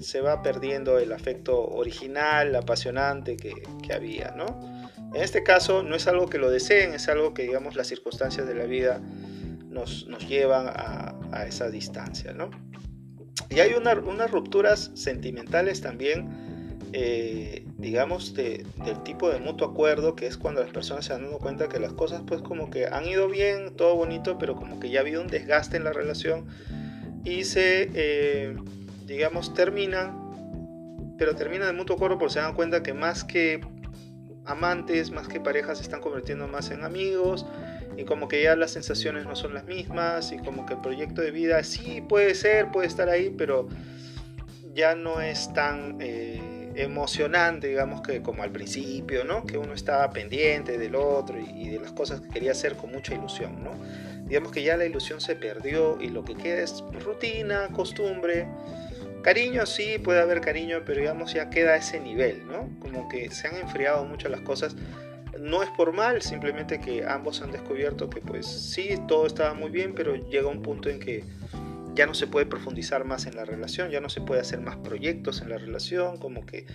se 0.00 0.20
va 0.22 0.40
perdiendo 0.40 0.98
el 0.98 1.12
afecto 1.12 1.62
original, 1.62 2.56
apasionante 2.56 3.36
que, 3.36 3.52
había, 3.94 4.30
¿no? 4.30 4.46
En 5.14 5.22
este 5.22 5.42
caso 5.42 5.82
no 5.82 5.96
es 5.96 6.06
algo 6.06 6.30
que 6.30 6.38
lo 6.38 6.48
deseen, 6.48 6.94
es 6.94 7.10
algo 7.10 7.34
que 7.34 7.42
digamos 7.42 7.76
las 7.76 7.88
circunstancias 7.88 8.46
de 8.46 8.54
la 8.54 8.64
vida 8.64 9.02
nos, 9.68 10.06
llevan 10.26 10.66
a, 10.68 11.44
esa 11.46 11.68
distancia, 11.68 12.32
¿no? 12.32 12.48
Y 13.50 13.60
hay 13.60 13.74
unas 13.74 14.30
rupturas 14.30 14.92
sentimentales 14.94 15.82
también, 15.82 16.45
eh, 16.98 17.64
digamos, 17.76 18.34
del 18.34 18.64
tipo 19.04 19.28
de 19.28 19.38
mutuo 19.38 19.68
acuerdo, 19.68 20.16
que 20.16 20.26
es 20.26 20.38
cuando 20.38 20.62
las 20.62 20.70
personas 20.70 21.04
se 21.04 21.12
han 21.12 21.24
dado 21.24 21.38
cuenta 21.38 21.68
que 21.68 21.78
las 21.78 21.92
cosas 21.92 22.22
pues 22.26 22.40
como 22.40 22.70
que 22.70 22.86
han 22.86 23.06
ido 23.06 23.28
bien, 23.28 23.76
todo 23.76 23.94
bonito, 23.96 24.38
pero 24.38 24.56
como 24.56 24.80
que 24.80 24.88
ya 24.88 25.00
ha 25.00 25.02
habido 25.02 25.20
un 25.20 25.28
desgaste 25.28 25.76
en 25.76 25.84
la 25.84 25.92
relación 25.92 26.46
y 27.24 27.44
se... 27.44 27.90
Eh, 27.94 28.56
digamos, 29.06 29.54
terminan, 29.54 31.14
pero 31.16 31.34
terminan 31.34 31.68
de 31.68 31.72
mutuo 31.74 31.96
acuerdo 31.96 32.18
porque 32.18 32.34
se 32.34 32.40
dan 32.40 32.54
cuenta 32.54 32.82
que 32.82 32.92
más 32.92 33.24
que 33.24 33.60
amantes, 34.44 35.10
más 35.10 35.28
que 35.28 35.40
parejas, 35.40 35.78
se 35.78 35.84
están 35.84 36.00
convirtiendo 36.00 36.46
más 36.48 36.70
en 36.70 36.84
amigos 36.84 37.46
y 37.96 38.04
como 38.04 38.28
que 38.28 38.42
ya 38.42 38.56
las 38.56 38.72
sensaciones 38.72 39.24
no 39.24 39.34
son 39.34 39.54
las 39.54 39.64
mismas 39.64 40.32
y 40.32 40.38
como 40.38 40.66
que 40.66 40.74
el 40.74 40.80
proyecto 40.80 41.22
de 41.22 41.30
vida 41.30 41.62
sí 41.62 42.02
puede 42.06 42.34
ser, 42.34 42.70
puede 42.70 42.86
estar 42.86 43.08
ahí, 43.08 43.34
pero 43.36 43.68
ya 44.74 44.94
no 44.94 45.20
es 45.20 45.52
tan 45.54 45.96
eh, 46.00 46.40
emocionante, 46.76 47.68
digamos, 47.68 48.02
que 48.02 48.22
como 48.22 48.42
al 48.42 48.50
principio, 48.50 49.24
¿no? 49.24 49.44
Que 49.44 49.58
uno 49.58 49.72
estaba 49.72 50.10
pendiente 50.10 50.78
del 50.78 50.94
otro 50.94 51.38
y, 51.38 51.70
de 51.70 51.80
las 51.80 51.92
cosas 51.92 52.20
que 52.20 52.28
quería 52.28 52.52
hacer 52.52 52.76
con 52.76 52.92
mucha 52.92 53.14
ilusión, 53.14 53.62
¿no? 53.62 53.72
Digamos 54.26 54.52
que 54.52 54.62
ya 54.62 54.76
la 54.76 54.84
ilusión 54.84 55.20
se 55.20 55.36
perdió 55.36 55.98
y 56.00 56.08
lo 56.08 56.24
que 56.24 56.34
queda 56.34 56.60
es 56.62 56.82
rutina, 57.04 57.68
costumbre, 57.72 58.46
Cariño 59.26 59.66
sí, 59.66 59.98
puede 59.98 60.20
haber 60.20 60.40
cariño, 60.40 60.82
pero 60.86 61.00
digamos 61.00 61.34
ya 61.34 61.50
queda 61.50 61.74
ese 61.74 61.98
nivel, 61.98 62.46
¿no? 62.46 62.70
Como 62.78 63.08
que 63.08 63.28
se 63.32 63.48
han 63.48 63.56
enfriado 63.56 64.04
mucho 64.04 64.28
las 64.28 64.42
cosas. 64.42 64.76
No 65.40 65.64
es 65.64 65.68
por 65.70 65.92
mal, 65.92 66.22
simplemente 66.22 66.78
que 66.78 67.04
ambos 67.04 67.42
han 67.42 67.50
descubierto 67.50 68.08
que 68.08 68.20
pues 68.20 68.46
sí, 68.46 68.90
todo 69.08 69.26
estaba 69.26 69.52
muy 69.52 69.72
bien, 69.72 69.94
pero 69.96 70.14
llega 70.14 70.46
un 70.46 70.62
punto 70.62 70.88
en 70.90 71.00
que 71.00 71.24
ya 71.96 72.06
no 72.06 72.14
se 72.14 72.26
puede 72.26 72.46
profundizar 72.46 73.04
más 73.04 73.26
en 73.26 73.34
la 73.34 73.44
relación, 73.44 73.90
ya 73.90 74.00
no 74.00 74.10
se 74.10 74.20
puede 74.20 74.42
hacer 74.42 74.60
más 74.60 74.76
proyectos 74.76 75.40
en 75.40 75.48
la 75.48 75.56
relación, 75.56 76.18
como 76.18 76.44
que 76.44 76.66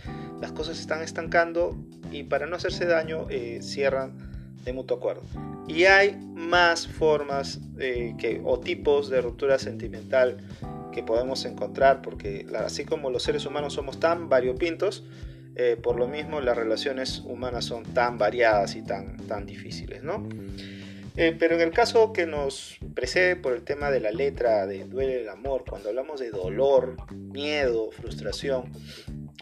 las 0.42 0.52
cosas 0.52 0.76
se 0.76 0.82
están 0.82 1.02
estancando 1.02 1.78
y 2.12 2.24
para 2.24 2.48
no 2.48 2.56
hacerse 2.56 2.86
daño 2.86 3.28
eh, 3.30 3.60
cierran 3.62 4.18
de 4.66 4.74
mutuo 4.74 4.98
acuerdo. 4.98 5.22
Y 5.68 5.86
hay 5.86 6.18
más 6.34 6.88
formas 6.88 7.62
eh, 7.80 8.16
que, 8.18 8.42
o 8.44 8.60
tipos 8.60 9.10
de 9.10 9.22
ruptura 9.22 9.60
sentimental 9.60 10.38
que 10.92 11.04
podemos 11.04 11.46
encontrar, 11.46 12.02
porque 12.02 12.48
así 12.58 12.84
como 12.84 13.12
los 13.12 13.24
seres 13.24 13.46
humanos 13.46 13.74
somos 13.74 14.00
tan 14.00 14.28
variopintos, 14.28 15.06
eh, 15.56 15.78
por 15.82 15.98
lo 15.98 16.08
mismo 16.08 16.42
las 16.42 16.58
relaciones 16.58 17.20
humanas 17.20 17.66
son 17.66 17.84
tan 17.84 18.18
variadas 18.18 18.76
y 18.76 18.82
tan, 18.82 19.18
tan 19.28 19.46
difíciles, 19.46 20.02
¿no? 20.02 20.28
Eh, 21.18 21.36
pero 21.38 21.56
en 21.56 21.62
el 21.62 21.72
caso 21.72 22.14
que 22.14 22.26
nos 22.26 22.78
precede 22.96 23.36
por 23.36 23.54
el 23.54 23.64
tema 23.64 23.92
de 23.92 24.00
la 24.00 24.12
letra 24.12 24.66
de 24.66 24.86
duele 24.86 25.22
el 25.22 25.30
amor, 25.30 25.66
cuando 25.68 25.90
hablamos 25.90 26.20
de 26.20 26.30
dolor, 26.30 26.96
miedo, 27.14 27.92
frustración, 27.92 28.72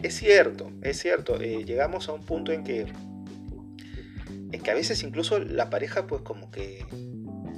es 0.02 0.14
cierto, 0.16 0.72
es 0.82 0.98
cierto, 0.98 1.40
eh, 1.40 1.64
llegamos 1.64 2.08
a 2.08 2.12
un 2.12 2.22
punto 2.22 2.52
en 2.52 2.64
que, 2.64 2.86
en 4.52 4.60
que 4.60 4.70
a 4.70 4.74
veces 4.74 5.02
incluso 5.04 5.38
la 5.38 5.70
pareja 5.70 6.06
pues 6.06 6.22
como 6.22 6.50
que 6.50 6.84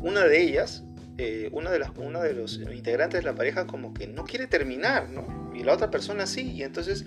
una 0.03 0.27
de 0.27 0.42
ellas 0.42 0.85
eh, 1.18 1.51
una 1.53 1.70
de 1.70 1.79
las, 1.79 1.90
uno 1.96 2.22
de 2.22 2.33
los 2.33 2.59
integrantes 2.59 3.20
de 3.20 3.27
la 3.27 3.35
pareja 3.35 3.66
como 3.66 3.92
que 3.92 4.07
no 4.07 4.25
quiere 4.25 4.46
terminar, 4.46 5.11
¿no? 5.11 5.53
Y 5.55 5.62
la 5.62 5.75
otra 5.75 5.90
persona 5.90 6.27
sí, 6.27 6.53
y 6.53 6.62
entonces 6.62 7.05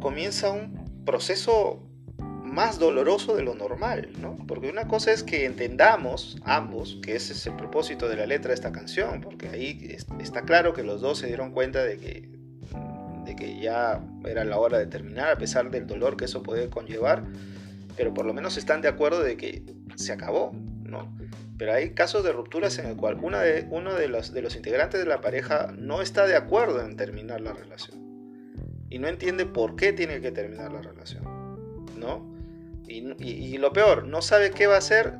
comienza 0.00 0.50
un 0.50 1.04
proceso 1.06 1.82
más 2.56 2.78
doloroso 2.78 3.36
de 3.36 3.42
lo 3.42 3.54
normal, 3.54 4.08
¿no? 4.18 4.38
Porque 4.48 4.70
una 4.70 4.88
cosa 4.88 5.12
es 5.12 5.22
que 5.22 5.44
entendamos 5.44 6.38
ambos 6.42 6.98
que 7.02 7.14
ese 7.14 7.34
es 7.34 7.46
el 7.46 7.54
propósito 7.54 8.08
de 8.08 8.16
la 8.16 8.24
letra 8.24 8.48
de 8.48 8.54
esta 8.54 8.72
canción, 8.72 9.20
porque 9.20 9.50
ahí 9.50 9.94
está 10.18 10.40
claro 10.40 10.72
que 10.72 10.82
los 10.82 11.02
dos 11.02 11.18
se 11.18 11.26
dieron 11.26 11.52
cuenta 11.52 11.84
de 11.84 11.98
que, 11.98 12.30
de 13.26 13.36
que 13.36 13.60
ya 13.60 14.02
era 14.24 14.46
la 14.46 14.56
hora 14.56 14.78
de 14.78 14.86
terminar, 14.86 15.28
a 15.28 15.36
pesar 15.36 15.70
del 15.70 15.86
dolor 15.86 16.16
que 16.16 16.24
eso 16.24 16.42
puede 16.42 16.70
conllevar, 16.70 17.24
pero 17.94 18.14
por 18.14 18.24
lo 18.24 18.32
menos 18.32 18.56
están 18.56 18.80
de 18.80 18.88
acuerdo 18.88 19.22
de 19.22 19.36
que 19.36 19.62
se 19.96 20.14
acabó, 20.14 20.52
¿no? 20.82 21.14
Pero 21.58 21.74
hay 21.74 21.90
casos 21.90 22.24
de 22.24 22.32
rupturas 22.32 22.78
en 22.78 22.86
el 22.86 22.96
cual 22.96 23.18
una 23.22 23.42
de, 23.42 23.66
uno 23.70 23.92
de 23.92 24.08
los, 24.08 24.32
de 24.32 24.40
los 24.40 24.56
integrantes 24.56 24.98
de 24.98 25.06
la 25.06 25.20
pareja 25.20 25.74
no 25.76 26.00
está 26.00 26.26
de 26.26 26.36
acuerdo 26.36 26.80
en 26.80 26.96
terminar 26.96 27.42
la 27.42 27.52
relación. 27.52 27.98
Y 28.88 28.98
no 28.98 29.08
entiende 29.08 29.44
por 29.44 29.76
qué 29.76 29.92
tiene 29.92 30.22
que 30.22 30.32
terminar 30.32 30.72
la 30.72 30.80
relación. 30.80 31.22
¿No? 31.98 32.35
Y, 32.88 33.58
lo 33.58 33.72
peor, 33.72 34.06
no 34.06 34.22
sabe 34.22 34.50
qué 34.50 34.66
va 34.66 34.76
a 34.76 34.78
hacer 34.78 35.14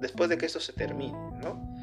después 0.00 0.28
de 0.28 0.38
que 0.38 0.46
esto 0.46 0.60
se 0.60 0.72
termine, 0.72 1.18
¿no? 1.40 1.74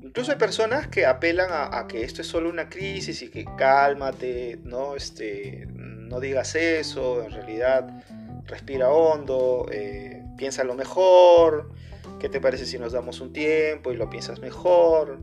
Incluso 0.00 0.32
hay 0.32 0.38
personas 0.38 0.88
que 0.88 1.04
apelan 1.04 1.48
a, 1.50 1.86
que 1.88 2.02
esto 2.02 2.22
es 2.22 2.28
solo 2.28 2.48
una 2.48 2.68
crisis 2.68 3.22
y 3.22 3.28
que 3.28 3.44
cálmate, 3.56 4.60
no, 4.64 4.96
este, 4.96 5.66
no 5.74 6.20
digas 6.20 6.54
eso, 6.54 7.22
en 7.24 7.32
realidad 7.32 8.02
respira 8.46 8.90
hondo, 8.90 9.66
eh, 9.70 10.24
piensa 10.36 10.64
lo 10.64 10.74
mejor, 10.74 11.72
¿qué 12.20 12.28
te 12.28 12.40
parece 12.40 12.66
si 12.66 12.78
nos 12.78 12.92
damos 12.92 13.20
un 13.20 13.32
tiempo 13.32 13.92
y 13.92 13.96
lo 13.96 14.08
piensas 14.08 14.40
mejor? 14.40 15.18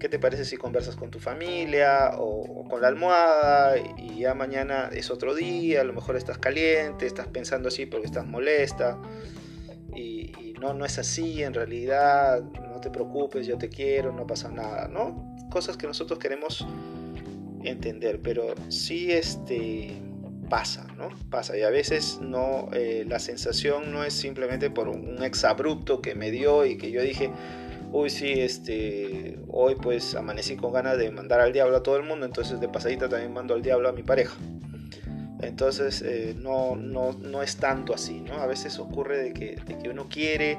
¿Qué 0.00 0.08
te 0.08 0.18
parece 0.18 0.46
si 0.46 0.56
conversas 0.56 0.96
con 0.96 1.10
tu 1.10 1.18
familia 1.18 2.12
o, 2.16 2.66
con 2.66 2.80
la 2.80 2.88
almohada 2.88 3.76
y 3.98 4.20
ya 4.20 4.32
mañana 4.32 4.88
es 4.90 5.10
otro 5.10 5.34
día? 5.34 5.82
A 5.82 5.84
lo 5.84 5.92
mejor 5.92 6.16
estás 6.16 6.38
caliente, 6.38 7.06
estás 7.06 7.28
pensando 7.28 7.68
así 7.68 7.84
porque 7.84 8.06
estás 8.06 8.26
molesta 8.26 8.98
y, 9.94 10.32
no, 10.58 10.72
no 10.72 10.86
es 10.86 10.98
así 10.98 11.42
en 11.42 11.52
realidad, 11.52 12.42
no 12.42 12.80
te 12.80 12.88
preocupes, 12.90 13.46
yo 13.46 13.58
te 13.58 13.68
quiero, 13.68 14.12
no 14.12 14.26
pasa 14.26 14.50
nada, 14.50 14.88
¿no? 14.88 15.36
Cosas 15.50 15.76
que 15.76 15.86
nosotros 15.86 16.18
queremos 16.18 16.66
entender, 17.62 18.20
pero 18.22 18.54
sí 18.68 19.12
este 19.12 20.00
pasa, 20.48 20.86
¿no? 20.96 21.10
Pasa 21.28 21.58
y 21.58 21.62
a 21.62 21.70
veces 21.70 22.20
no, 22.22 22.70
eh, 22.72 23.04
la 23.06 23.18
sensación 23.18 23.92
no 23.92 24.02
es 24.02 24.14
simplemente 24.14 24.70
por 24.70 24.88
un 24.88 25.22
exabrupto 25.22 26.00
que 26.00 26.14
me 26.14 26.30
dio 26.30 26.64
y 26.64 26.78
que 26.78 26.90
yo 26.90 27.02
dije, 27.02 27.30
uy, 27.92 28.10
sí, 28.10 28.40
este, 28.40 29.38
hoy 29.48 29.74
pues 29.74 30.14
amanecí 30.14 30.56
con 30.56 30.72
ganas 30.72 30.98
de 30.98 31.10
mandar 31.10 31.40
al 31.40 31.52
diablo 31.52 31.76
a 31.76 31.82
todo 31.82 31.96
el 31.96 32.04
mundo, 32.04 32.26
entonces 32.26 32.60
de 32.60 32.68
pasadita 32.68 33.08
también 33.08 33.32
mando 33.32 33.54
al 33.54 33.62
diablo 33.62 33.88
a 33.88 33.92
mi 33.92 34.02
pareja. 34.02 34.36
Entonces 35.42 36.02
eh, 36.02 36.34
no, 36.36 36.76
no, 36.76 37.12
no, 37.12 37.42
es 37.42 37.56
tanto 37.56 37.94
así, 37.94 38.20
¿no? 38.20 38.34
A 38.34 38.46
veces 38.46 38.78
ocurre 38.78 39.22
de 39.22 39.32
que, 39.32 39.56
de 39.66 39.78
que 39.78 39.88
uno 39.88 40.06
quiere, 40.08 40.58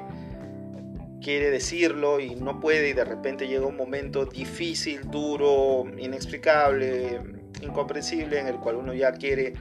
quiere 1.22 1.50
decirlo 1.50 2.18
y 2.18 2.34
no 2.34 2.58
puede 2.60 2.88
y 2.88 2.92
de 2.92 3.04
repente 3.04 3.46
llega 3.46 3.64
un 3.66 3.76
momento 3.76 4.26
difícil, 4.26 5.08
duro, 5.08 5.84
inexplicable, 5.96 7.20
incomprensible 7.62 8.40
en 8.40 8.48
el 8.48 8.56
cual 8.56 8.76
uno 8.76 8.92
ya 8.92 9.12
quiere, 9.12 9.54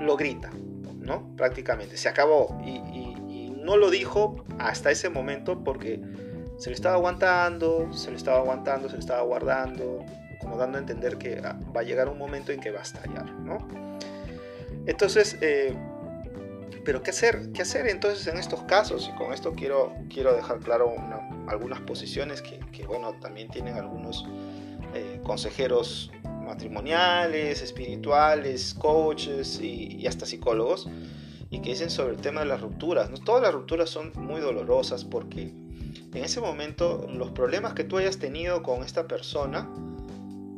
lo 0.00 0.16
grita, 0.16 0.50
¿no? 1.00 1.34
Prácticamente, 1.36 1.96
se 1.96 2.08
acabó 2.08 2.60
y, 2.64 2.76
y 2.76 3.50
no 3.56 3.76
lo 3.76 3.90
dijo 3.90 4.44
hasta 4.58 4.92
ese 4.92 5.10
momento 5.10 5.62
porque 5.64 6.00
se 6.58 6.70
lo 6.70 6.74
estaba 6.74 6.96
aguantando, 6.96 7.92
se 7.92 8.10
lo 8.10 8.16
estaba 8.16 8.38
aguantando, 8.38 8.88
se 8.88 8.94
lo 8.94 9.00
estaba 9.00 9.22
guardando, 9.22 10.04
como 10.40 10.56
dando 10.56 10.78
a 10.78 10.80
entender 10.80 11.16
que 11.16 11.40
ah, 11.42 11.58
va 11.74 11.80
a 11.80 11.84
llegar 11.84 12.08
un 12.08 12.18
momento 12.18 12.52
en 12.52 12.60
que 12.60 12.70
va 12.70 12.80
a 12.80 12.82
estallar, 12.82 13.30
¿no? 13.30 13.66
Entonces, 14.86 15.38
eh, 15.40 15.74
pero 16.84 17.02
¿qué 17.02 17.10
hacer? 17.10 17.52
¿Qué 17.52 17.62
hacer 17.62 17.86
entonces 17.86 18.26
en 18.26 18.38
estos 18.38 18.62
casos? 18.62 19.10
Y 19.12 19.16
con 19.16 19.32
esto 19.32 19.52
quiero, 19.52 19.94
quiero 20.12 20.34
dejar 20.34 20.58
claro 20.60 20.94
algunas 21.46 21.80
posiciones 21.80 22.42
que, 22.42 22.86
bueno, 22.86 23.14
también 23.20 23.48
tienen 23.48 23.76
algunos 23.76 24.26
eh, 24.94 25.20
consejeros 25.22 26.10
matrimoniales, 26.24 27.60
espirituales, 27.60 28.74
coaches 28.74 29.60
y, 29.60 30.06
hasta 30.06 30.24
psicólogos, 30.24 30.88
y 31.50 31.60
que 31.60 31.70
dicen 31.70 31.90
sobre 31.90 32.14
el 32.14 32.20
tema 32.20 32.40
de 32.40 32.46
las 32.46 32.62
rupturas. 32.62 33.10
¿no? 33.10 33.18
Todas 33.18 33.42
las 33.42 33.52
rupturas 33.52 33.90
son 33.90 34.12
muy 34.16 34.40
dolorosas 34.40 35.04
porque 35.04 35.52
en 36.12 36.24
ese 36.24 36.40
momento 36.40 37.06
los 37.12 37.30
problemas 37.32 37.74
que 37.74 37.84
tú 37.84 37.98
hayas 37.98 38.18
tenido 38.18 38.62
con 38.62 38.82
esta 38.82 39.06
persona 39.06 39.68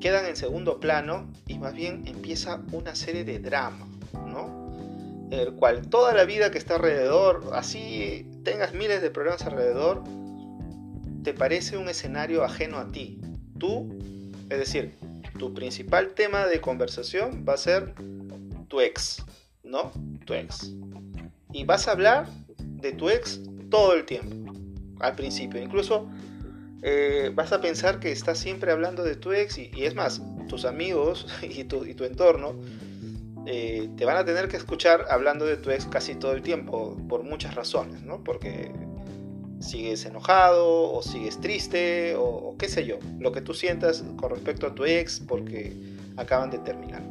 quedan 0.00 0.26
en 0.26 0.36
segundo 0.36 0.80
plano 0.80 1.30
y 1.46 1.58
más 1.58 1.74
bien 1.74 2.04
empieza 2.06 2.62
una 2.72 2.94
serie 2.94 3.24
de 3.24 3.38
drama, 3.38 3.86
¿no? 4.26 5.28
El 5.30 5.52
cual 5.54 5.88
toda 5.88 6.14
la 6.14 6.24
vida 6.24 6.50
que 6.50 6.58
está 6.58 6.76
alrededor, 6.76 7.50
así 7.52 8.26
tengas 8.42 8.72
miles 8.74 9.02
de 9.02 9.10
problemas 9.10 9.42
alrededor, 9.42 10.02
te 11.22 11.34
parece 11.34 11.76
un 11.76 11.88
escenario 11.88 12.42
ajeno 12.42 12.78
a 12.78 12.90
ti. 12.90 13.20
Tú, 13.58 13.88
es 14.48 14.58
decir, 14.58 14.94
tu 15.38 15.52
principal 15.52 16.14
tema 16.14 16.46
de 16.46 16.60
conversación 16.60 17.44
va 17.46 17.54
a 17.54 17.58
ser 17.58 17.94
tu 18.68 18.80
ex, 18.80 19.22
¿no? 19.62 19.92
Tu 20.24 20.34
ex. 20.34 20.72
Y 21.52 21.64
vas 21.64 21.86
a 21.86 21.92
hablar 21.92 22.26
de 22.58 22.92
tu 22.92 23.10
ex 23.10 23.40
todo 23.68 23.94
el 23.94 24.06
tiempo 24.06 24.49
al 25.00 25.14
principio. 25.14 25.60
Incluso 25.60 26.08
eh, 26.82 27.30
vas 27.34 27.52
a 27.52 27.60
pensar 27.60 28.00
que 28.00 28.10
estás 28.10 28.38
siempre 28.38 28.72
hablando 28.72 29.02
de 29.04 29.16
tu 29.16 29.32
ex 29.32 29.58
y, 29.58 29.70
es 29.76 29.94
más, 29.94 30.22
tus 30.48 30.64
amigos 30.64 31.26
y 31.42 31.64
tu, 31.64 31.84
y 31.84 31.94
tu 31.94 32.04
entorno 32.04 32.54
eh, 33.46 33.88
te 33.96 34.04
van 34.04 34.16
a 34.16 34.24
tener 34.24 34.48
que 34.48 34.56
escuchar 34.56 35.06
hablando 35.10 35.46
de 35.46 35.56
tu 35.56 35.70
ex 35.70 35.86
casi 35.86 36.14
todo 36.14 36.32
el 36.32 36.42
tiempo 36.42 36.96
por 37.08 37.22
muchas 37.22 37.54
razones, 37.54 38.02
¿no? 38.02 38.22
Porque 38.22 38.70
sigues 39.60 40.04
enojado 40.06 40.92
o 40.92 41.02
sigues 41.02 41.40
triste 41.40 42.14
o, 42.16 42.56
qué 42.58 42.68
sé 42.68 42.86
yo, 42.86 42.98
lo 43.18 43.32
que 43.32 43.40
tú 43.40 43.54
sientas 43.54 44.04
con 44.16 44.30
respecto 44.30 44.66
a 44.66 44.74
tu 44.74 44.84
ex 44.84 45.20
porque 45.20 45.76
acaban 46.16 46.50
de 46.50 46.58
terminar. 46.58 47.02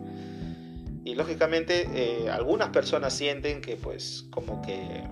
Y 1.04 1.16
lógicamente 1.16 1.88
eh, 1.94 2.30
algunas 2.30 2.70
personas 2.70 3.14
sienten 3.14 3.62
que 3.62 3.76
pues 3.76 4.26
como 4.32 4.62
que 4.62 5.04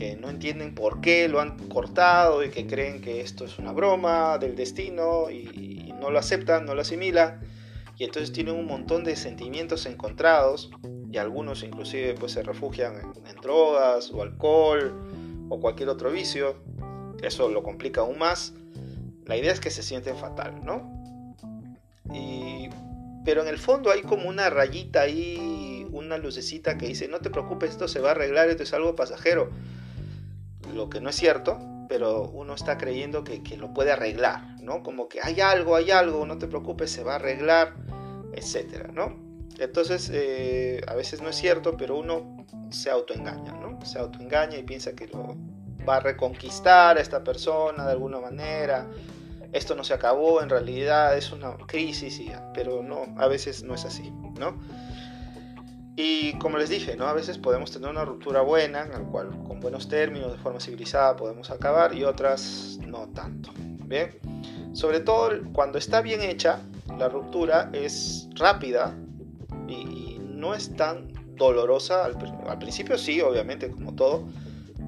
que 0.00 0.16
no 0.16 0.30
entienden 0.30 0.74
por 0.74 1.02
qué 1.02 1.28
lo 1.28 1.42
han 1.42 1.58
cortado 1.68 2.42
y 2.42 2.48
que 2.48 2.66
creen 2.66 3.02
que 3.02 3.20
esto 3.20 3.44
es 3.44 3.58
una 3.58 3.72
broma 3.72 4.38
del 4.38 4.56
destino 4.56 5.30
y, 5.30 5.92
no 6.00 6.10
lo 6.10 6.18
aceptan, 6.18 6.64
no 6.64 6.74
lo 6.74 6.80
asimilan 6.80 7.40
y 7.98 8.04
entonces 8.04 8.32
tienen 8.32 8.54
un 8.54 8.64
montón 8.64 9.04
de 9.04 9.14
sentimientos 9.14 9.84
encontrados 9.84 10.70
y 11.12 11.18
algunos 11.18 11.62
inclusive 11.62 12.14
pues 12.14 12.32
se 12.32 12.42
refugian 12.42 12.94
en, 12.96 13.36
drogas 13.42 14.10
o 14.10 14.22
alcohol 14.22 15.46
o 15.50 15.60
cualquier 15.60 15.90
otro 15.90 16.10
vicio, 16.10 16.56
eso 17.22 17.50
lo 17.50 17.62
complica 17.62 18.00
aún 18.00 18.18
más. 18.18 18.54
La 19.26 19.36
idea 19.36 19.52
es 19.52 19.60
que 19.60 19.70
se 19.70 19.82
sienten 19.82 20.16
fatal, 20.16 20.64
¿no? 20.64 20.98
pero 23.22 23.42
en 23.42 23.48
el 23.48 23.58
fondo 23.58 23.90
hay 23.90 24.00
como 24.00 24.30
una 24.30 24.48
rayita 24.48 25.02
ahí, 25.02 25.86
una 25.92 26.16
lucecita 26.16 26.78
que 26.78 26.86
dice, 26.86 27.06
no 27.06 27.18
te 27.18 27.28
preocupes, 27.28 27.70
esto 27.70 27.86
se 27.86 28.00
va 28.00 28.08
a 28.08 28.12
arreglar, 28.12 28.48
esto 28.48 28.62
es 28.62 28.72
algo 28.72 28.96
pasajero 28.96 29.50
lo 30.74 30.90
que 30.90 31.00
no 31.00 31.10
es 31.10 31.16
cierto, 31.16 31.58
pero 31.88 32.30
uno 32.30 32.54
está 32.54 32.78
creyendo 32.78 33.24
que, 33.24 33.40
lo 33.56 33.74
puede 33.74 33.92
arreglar, 33.92 34.62
¿no? 34.62 34.82
Como 34.82 35.08
que 35.08 35.20
hay 35.22 35.40
algo, 35.40 35.76
hay 35.76 35.90
algo, 35.90 36.24
no 36.24 36.38
te 36.38 36.46
preocupes, 36.46 36.90
se 36.90 37.02
va 37.02 37.14
a 37.14 37.16
arreglar, 37.16 37.74
etcétera, 38.32 38.90
¿no? 38.92 39.18
Entonces, 39.58 40.10
eh, 40.12 40.80
a 40.86 40.94
veces 40.94 41.20
no 41.20 41.28
es 41.28 41.36
cierto, 41.36 41.76
pero 41.76 41.98
uno 41.98 42.46
se 42.70 42.90
autoengaña, 42.90 43.52
¿no? 43.54 43.84
Se 43.84 43.98
autoengaña 43.98 44.56
y 44.56 44.62
piensa 44.62 44.94
que 44.94 45.08
lo 45.08 45.36
va 45.88 45.96
a 45.96 46.00
reconquistar 46.00 46.96
a 46.96 47.00
esta 47.00 47.24
persona 47.24 47.84
de 47.84 47.92
alguna 47.92 48.20
manera. 48.20 48.86
Esto 49.52 49.74
no 49.74 49.82
se 49.82 49.94
acabó, 49.94 50.42
en 50.42 50.48
realidad 50.48 51.16
es 51.16 51.32
una 51.32 51.56
crisis, 51.66 52.22
pero 52.54 52.82
no, 52.82 53.14
a 53.18 53.26
veces 53.26 53.64
no 53.64 53.74
es 53.74 53.84
así, 53.84 54.12
¿no? 54.38 54.56
Y 55.96 56.38
como 56.38 56.56
les 56.56 56.68
dije, 56.70 56.96
¿no? 56.96 57.06
a 57.06 57.12
veces 57.12 57.38
podemos 57.38 57.70
tener 57.70 57.90
una 57.90 58.04
ruptura 58.04 58.40
buena, 58.40 58.82
en 58.82 58.92
la 58.92 59.00
cual 59.00 59.28
con 59.46 59.60
buenos 59.60 59.88
términos, 59.88 60.32
de 60.32 60.38
forma 60.38 60.60
civilizada, 60.60 61.16
podemos 61.16 61.50
acabar, 61.50 61.94
y 61.94 62.04
otras 62.04 62.78
no 62.86 63.08
tanto. 63.08 63.50
¿bien? 63.90 64.18
Sobre 64.72 65.00
todo 65.00 65.30
cuando 65.52 65.78
está 65.78 66.00
bien 66.00 66.22
hecha, 66.22 66.60
la 66.98 67.08
ruptura 67.08 67.70
es 67.72 68.28
rápida 68.34 68.96
y, 69.68 70.18
no 70.18 70.54
es 70.54 70.74
tan 70.74 71.08
dolorosa. 71.36 72.06
Al, 72.06 72.58
principio 72.58 72.96
sí, 72.96 73.20
obviamente, 73.20 73.70
como 73.70 73.94
todo, 73.94 74.26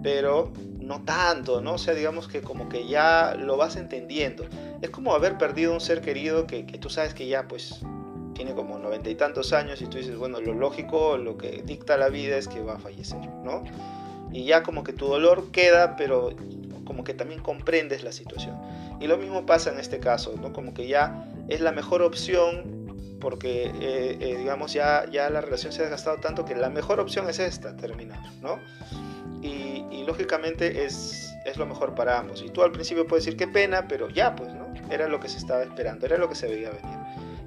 pero 0.02 0.50
no 0.78 1.02
tanto, 1.02 1.60
¿no? 1.60 1.74
O 1.74 1.78
sea, 1.78 1.92
digamos 1.92 2.26
que 2.26 2.40
como 2.40 2.70
que 2.70 2.88
ya 2.88 3.34
lo 3.38 3.58
vas 3.58 3.76
entendiendo. 3.76 4.46
Es 4.80 4.88
como 4.88 5.12
haber 5.12 5.36
perdido 5.36 5.74
un 5.74 5.80
ser 5.82 6.00
querido 6.00 6.46
que, 6.46 6.64
que 6.64 6.78
tú 6.78 6.88
sabes 6.88 7.12
que 7.12 7.26
ya, 7.26 7.48
pues, 7.48 7.82
tiene 8.34 8.54
como 8.54 8.78
noventa 8.78 9.10
y 9.10 9.14
tantos 9.14 9.52
años 9.52 9.80
y 9.82 9.86
tú 9.86 9.98
dices, 9.98 10.16
bueno, 10.16 10.40
lo 10.40 10.54
lógico, 10.54 11.16
lo 11.16 11.36
que 11.36 11.62
dicta 11.64 11.96
la 11.96 12.08
vida 12.08 12.36
es 12.36 12.48
que 12.48 12.60
va 12.60 12.74
a 12.74 12.78
fallecer, 12.78 13.20
¿no? 13.44 13.64
Y 14.32 14.44
ya 14.44 14.62
como 14.62 14.82
que 14.84 14.92
tu 14.92 15.06
dolor 15.06 15.50
queda, 15.50 15.96
pero 15.96 16.30
como 16.84 17.04
que 17.04 17.14
también 17.14 17.40
comprendes 17.40 18.02
la 18.02 18.12
situación. 18.12 18.58
Y 19.00 19.06
lo 19.06 19.18
mismo 19.18 19.46
pasa 19.46 19.70
en 19.70 19.78
este 19.78 19.98
caso, 19.98 20.34
¿no? 20.40 20.52
Como 20.52 20.74
que 20.74 20.86
ya 20.86 21.26
es 21.48 21.60
la 21.60 21.72
mejor 21.72 22.02
opción 22.02 22.82
porque, 23.20 23.66
eh, 23.80 24.18
eh, 24.20 24.36
digamos, 24.38 24.72
ya, 24.72 25.08
ya 25.10 25.30
la 25.30 25.40
relación 25.40 25.72
se 25.72 25.80
ha 25.80 25.82
desgastado 25.82 26.16
tanto 26.16 26.44
que 26.44 26.56
la 26.56 26.70
mejor 26.70 26.98
opción 26.98 27.28
es 27.28 27.38
esta, 27.38 27.76
terminar, 27.76 28.20
¿no? 28.40 28.58
Y, 29.42 29.84
y 29.90 30.04
lógicamente 30.06 30.84
es, 30.84 31.32
es 31.44 31.56
lo 31.56 31.66
mejor 31.66 31.94
para 31.94 32.18
ambos. 32.18 32.42
Y 32.42 32.50
tú 32.50 32.62
al 32.62 32.72
principio 32.72 33.06
puedes 33.06 33.24
decir 33.24 33.38
qué 33.38 33.46
pena, 33.46 33.86
pero 33.86 34.08
ya, 34.08 34.34
pues, 34.34 34.52
¿no? 34.54 34.72
Era 34.90 35.08
lo 35.08 35.20
que 35.20 35.28
se 35.28 35.38
estaba 35.38 35.62
esperando, 35.62 36.06
era 36.06 36.16
lo 36.16 36.28
que 36.28 36.34
se 36.34 36.48
veía 36.48 36.70
venir 36.70 37.01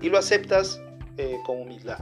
y 0.05 0.09
lo 0.09 0.19
aceptas 0.19 0.79
eh, 1.17 1.37
con 1.43 1.59
humildad. 1.59 1.97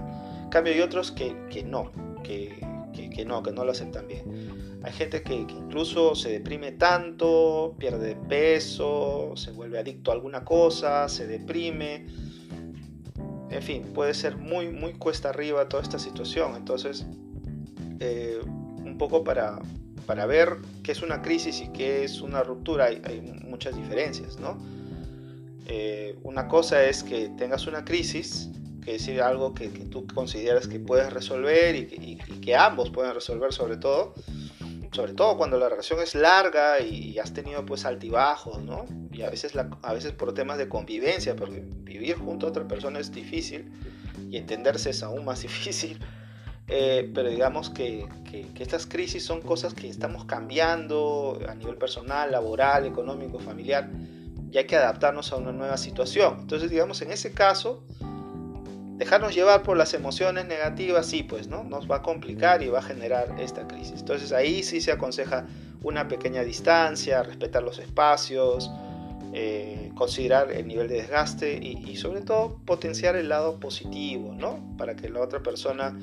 cambio 0.52 0.74
hay 0.74 0.82
otros 0.82 1.10
que, 1.14 1.34
que 1.50 1.64
no, 1.64 1.90
que, 2.22 2.60
que, 2.94 3.24
no, 3.24 3.42
que 3.42 3.54
no 3.54 3.64
lo 3.64 3.72
aceptan 3.72 4.08
bien. 4.08 4.82
Hay 4.84 4.92
gente 4.92 5.24
que, 5.24 5.36
incluso 5.36 6.14
se 6.14 6.30
deprime 6.30 6.74
tanto, 6.74 7.76
pierde 7.78 8.18
peso, 8.28 9.32
se 9.38 9.52
vuelve 9.52 9.80
adicto 9.80 10.12
a 10.12 10.16
alguna 10.16 10.44
cosa, 10.44 11.08
se 11.08 11.28
deprime. 11.28 12.08
En 13.50 13.62
fin, 13.62 13.84
puede 13.94 14.14
ser 14.14 14.36
muy, 14.36 14.70
muy 14.70 14.94
cuesta 14.96 15.30
arriba 15.30 15.70
toda 15.70 15.82
esta 15.82 15.98
situación. 15.98 16.56
Entonces, 16.58 17.06
eh, 18.02 18.42
un 18.44 18.98
poco 18.98 19.24
para, 19.24 19.62
para 20.06 20.26
ver 20.26 20.58
qué 20.84 20.92
es 20.92 21.02
una 21.02 21.22
crisis 21.22 21.62
y 21.62 21.70
qué 21.70 22.04
es 22.04 22.20
una 22.20 22.44
ruptura, 22.44 22.86
hay, 22.86 23.22
muchas 23.48 23.78
diferencias, 23.78 24.40
¿no? 24.40 24.58
Eh, 25.66 26.18
una 26.24 26.48
cosa 26.48 26.84
es 26.84 27.04
que 27.04 27.30
tengas 27.30 27.68
una 27.68 27.86
crisis, 27.86 28.50
que 28.84 28.96
es 28.96 29.08
algo 29.20 29.54
que, 29.54 29.70
tú 29.70 30.06
consideras 30.08 30.68
que 30.68 30.80
puedes 30.80 31.12
resolver 31.14 31.76
y 31.76 32.18
que, 32.42 32.56
ambos 32.56 32.90
pueden 32.90 33.14
resolver 33.14 33.54
sobre 33.54 33.78
todo, 33.78 34.14
sobre 34.92 35.14
todo 35.14 35.38
cuando 35.38 35.58
la 35.58 35.70
relación 35.70 36.00
es 36.02 36.16
larga 36.16 36.82
y, 36.82 37.18
has 37.18 37.34
tenido 37.34 37.66
pues 37.66 37.86
altibajos, 37.86 38.62
¿no? 38.62 38.86
Y 39.12 39.22
a 39.22 39.30
veces, 39.30 39.54
a 39.56 39.94
veces 39.94 40.12
por 40.12 40.34
temas 40.34 40.58
de 40.58 40.68
convivencia, 40.68 41.36
porque 41.36 41.64
vivir 41.66 42.18
junto 42.18 42.48
a 42.48 42.50
otra 42.50 42.68
persona 42.68 43.00
es 43.00 43.12
difícil 43.12 43.72
y 44.30 44.38
entenderse 44.38 44.90
es 44.90 45.04
aún 45.04 45.24
más 45.26 45.42
difícil. 45.44 46.00
Eh, 46.68 47.12
pero 47.14 47.30
digamos 47.30 47.70
que, 47.70 48.08
que, 48.30 48.64
estas 48.64 48.86
crisis 48.86 49.26
son 49.26 49.42
cosas 49.42 49.74
que 49.74 49.90
estamos 49.90 50.26
cambiando 50.26 51.40
a 51.48 51.56
nivel 51.56 51.76
personal, 51.76 52.32
laboral, 52.32 52.86
económico, 52.86 53.40
familiar, 53.40 53.90
y 54.54 54.60
hay 54.60 54.66
que 54.66 54.76
adaptarnos 54.76 55.34
a 55.34 55.38
una 55.38 55.52
nueva 55.52 55.78
situación. 55.78 56.38
Entonces, 56.42 56.70
digamos, 56.70 57.02
en 57.02 57.12
ese 57.12 57.32
caso, 57.34 57.84
dejarnos 58.98 59.34
llevar 59.34 59.64
por 59.64 59.76
las 59.76 59.96
emociones 59.96 60.46
negativas, 60.46 61.08
sí, 61.08 61.24
pues, 61.24 61.48
¿no? 61.48 61.64
Nos 61.64 61.90
va 61.90 61.98
a 61.98 62.02
complicar 62.04 62.62
y 62.62 62.68
va 62.68 62.80
a 62.80 62.84
generar 62.84 63.36
esta 63.40 63.68
crisis. 63.68 64.02
Entonces, 64.02 64.32
ahí 64.32 64.62
sí 64.62 64.80
se 64.80 64.92
aconseja 64.92 65.48
una 65.82 66.08
pequeña 66.08 66.44
distancia, 66.44 67.24
respetar 67.24 67.64
los 67.64 67.80
espacios, 67.80 68.70
eh, 69.34 69.92
considerar 69.96 70.52
el 70.52 70.68
nivel 70.68 70.88
de 70.88 70.98
desgaste 70.98 71.56
y, 71.56 71.96
sobre 71.96 72.22
todo 72.22 72.60
potenciar 72.64 73.16
el 73.16 73.30
lado 73.30 73.60
positivo, 73.60 74.36
¿no? 74.38 74.60
Para 74.78 74.96
que 74.96 75.10
la 75.10 75.22
otra 75.22 75.42
persona 75.42 75.98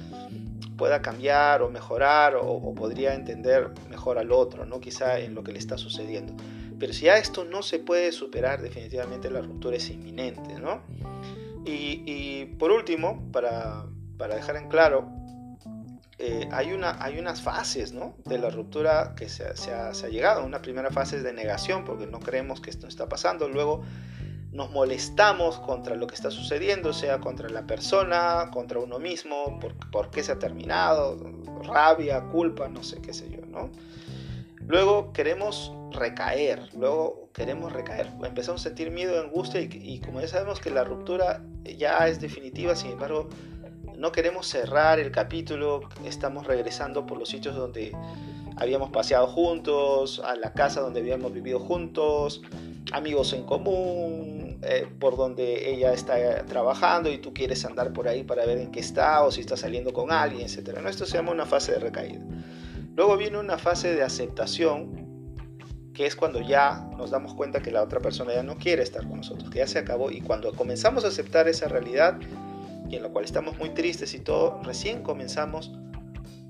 pueda 0.77 1.01
cambiar 1.01 1.63
o 1.63 1.71
mejorar 1.71 2.35
o, 2.35 2.75
podría 2.75 3.15
entender 3.15 3.71
mejor 3.89 4.19
al 4.19 4.33
otro, 4.33 4.67
¿no? 4.67 4.81
Quizá 4.81 5.21
en 5.21 5.37
lo 5.37 5.45
que 5.45 5.53
le 5.53 5.61
está 5.61 5.79
sucediendo. 5.79 6.35
Pero 6.81 6.95
si 6.95 7.09
a 7.09 7.19
esto 7.19 7.45
no 7.45 7.63
se 7.63 7.79
puede 7.79 8.11
superar, 8.11 8.63
definitivamente 8.63 9.31
la 9.31 9.43
ruptura 9.43 9.77
es 9.77 9.91
inminente, 9.91 10.59
¿no? 10.59 10.83
Y, 11.67 12.47
por 12.59 12.73
último, 12.73 13.31
para, 13.33 13.85
para 14.17 14.35
dejar 14.35 14.57
en 14.57 14.69
claro, 14.69 15.09
eh, 16.19 16.49
hay, 16.53 16.73
una, 16.73 17.03
hay 17.03 17.19
unas 17.19 17.43
fases 17.43 17.93
¿no? 17.93 18.15
de 18.25 18.39
la 18.39 18.51
ruptura 18.51 19.15
que 19.15 19.29
se, 19.29 19.45
ha, 19.45 19.55
se, 19.55 19.73
ha, 19.73 20.09
llegado. 20.09 20.45
Una 20.45 20.63
primera 20.63 20.91
fase 20.91 21.19
es 21.19 21.23
de 21.23 21.35
negación, 21.35 21.85
porque 21.85 22.07
no 22.07 22.19
creemos 22.19 22.61
que 22.61 22.71
esto 22.71 22.87
está 22.87 23.09
pasando. 23.09 23.49
Luego 23.49 23.83
nos 24.51 24.71
molestamos 24.71 25.59
contra 25.59 25.95
lo 25.95 26.07
que 26.07 26.15
está 26.15 26.31
sucediendo, 26.31 26.93
sea 26.93 27.21
contra 27.21 27.49
la 27.51 27.67
persona, 27.67 28.51
contra 28.53 28.81
uno 28.81 28.99
mismo, 28.99 29.61
por, 29.61 29.75
por 29.91 30.11
qué 30.11 30.23
se 30.23 30.33
ha 30.33 30.39
terminado, 30.39 31.19
rabia, 31.63 32.23
culpa, 32.25 32.69
no 32.69 32.83
sé 32.83 33.01
qué 33.01 33.13
sé 33.13 33.31
yo. 33.31 33.45
¿no? 33.47 33.71
Luego 34.67 35.13
queremos 35.13 35.73
recaer, 35.93 36.69
luego 36.77 37.31
queremos 37.33 37.73
recaer. 37.73 38.09
Empezamos 38.25 38.61
a 38.63 38.65
sentir 38.65 38.91
miedo, 38.91 39.21
angustia 39.21 39.61
y, 39.61 40.01
como 40.01 40.21
ya 40.21 40.29
sabemos 40.29 40.61
que 40.61 40.71
la 40.71 40.85
ruptura 40.85 41.43
ya 41.65 42.09
es 42.09 42.21
definitiva, 42.21 42.75
sin 42.75 42.93
embargo 42.93 43.29
no 43.97 44.13
queremos 44.13 44.47
cerrar 44.47 44.99
el 44.99 45.11
capítulo, 45.11 45.83
estamos 46.07 46.47
regresando 46.47 47.05
por 47.05 47.19
los 47.19 47.29
sitios 47.29 47.55
donde 47.55 47.95
habíamos 48.57 48.91
paseado 48.91 49.27
juntos, 49.27 50.23
a 50.25 50.37
la 50.37 50.53
casa 50.55 50.81
donde 50.81 51.01
habíamos 51.01 51.33
vivido 51.33 51.61
juntos, 51.61 52.41
amigos 52.93 53.33
en 53.33 53.45
común, 53.45 54.59
eh, 54.63 54.87
por 54.99 55.17
donde 55.17 55.71
ella 55.71 55.93
está 55.93 56.45
trabajando 56.47 57.11
y 57.11 57.19
tú 57.19 57.33
quieres 57.33 57.65
andar 57.65 57.93
por 57.93 58.09
ahí 58.09 58.25
para 58.25 58.45
ver 58.47 58.59
en 58.59 58.71
qué 58.71 58.81
está 58.81 59.23
o 59.23 59.31
si 59.31 59.41
está 59.41 59.57
saliendo 59.57 59.93
con 59.93 60.13
alguien, 60.13 60.43
etc. 60.43 60.79
¿no? 60.83 60.89
Esto 60.89 61.07
se 61.07 61.17
llama 61.17 61.33
una 61.33 61.47
fase 61.47 61.73
de 61.73 61.79
recaída. 61.79 62.21
Luego 62.97 63.17
viene 63.17 63.39
una 63.39 63.57
fase 63.57 63.95
de 63.95 64.03
aceptación, 64.03 65.10
que 66.01 66.07
es 66.07 66.17
cuando 66.17 66.41
ya 66.41 66.89
nos 66.97 67.11
damos 67.11 67.35
cuenta 67.35 67.61
que 67.61 67.71
la 67.71 67.83
otra 67.83 68.01
persona 68.01 68.33
ya 68.33 68.43
no 68.43 68.57
quiere 68.57 68.83
estar 68.83 69.07
con 69.07 69.19
nosotros, 69.19 69.51
que 69.51 69.59
ya 69.59 69.67
se 69.67 69.79
acabó 69.79 70.11
y 70.11 70.23
cuando 70.23 70.51
comenzamos 70.55 71.05
a 71.05 71.09
aceptar 71.09 71.47
esa 71.47 71.69
realidad, 71.69 72.19
y 72.89 72.97
en 72.97 73.03
lo 73.03 73.13
cual 73.13 73.27
estamos 73.27 73.59
muy 73.59 73.69
tristes 73.69 74.15
y 74.15 74.21
todo, 74.21 74.59
recién 74.63 75.03
comenzamos 75.03 75.71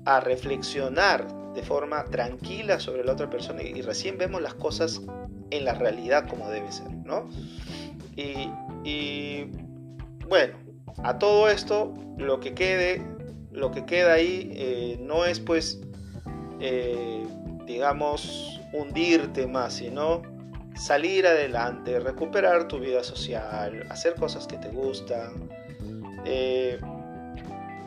a 0.05 0.21
reflexionar 0.21 1.27
de 1.53 1.63
forma 1.63 2.05
tranquila 2.05 2.79
sobre 2.79 3.03
la 3.03 3.11
otra 3.11 3.29
persona 3.29 3.61
y, 3.61 3.81
recién 3.81 4.17
vemos 4.17 4.41
las 4.41 4.53
cosas 4.53 5.01
en 5.49 5.65
la 5.65 5.73
realidad 5.73 6.29
como 6.29 6.49
debe 6.49 6.71
ser, 6.71 6.89
¿no? 7.03 7.27
Y, 8.15 9.47
bueno, 10.29 10.53
a 11.03 11.19
todo 11.19 11.49
esto 11.49 11.93
lo 12.17 12.39
que 12.39 12.53
quede, 12.53 13.05
lo 13.51 13.71
que 13.71 13.83
queda 13.83 14.13
ahí 14.13 14.49
eh, 14.55 14.97
no 15.01 15.25
es 15.25 15.41
pues, 15.41 15.81
eh, 16.61 17.25
digamos, 17.65 18.50
hundirte 18.73 19.47
más, 19.47 19.73
sino 19.73 20.21
salir 20.75 21.27
adelante, 21.27 21.99
recuperar 21.99 22.67
tu 22.67 22.79
vida 22.79 23.03
social, 23.03 23.85
hacer 23.89 24.15
cosas 24.15 24.47
que 24.47 24.57
te 24.57 24.69
gustan, 24.69 25.49
eh, 26.25 26.79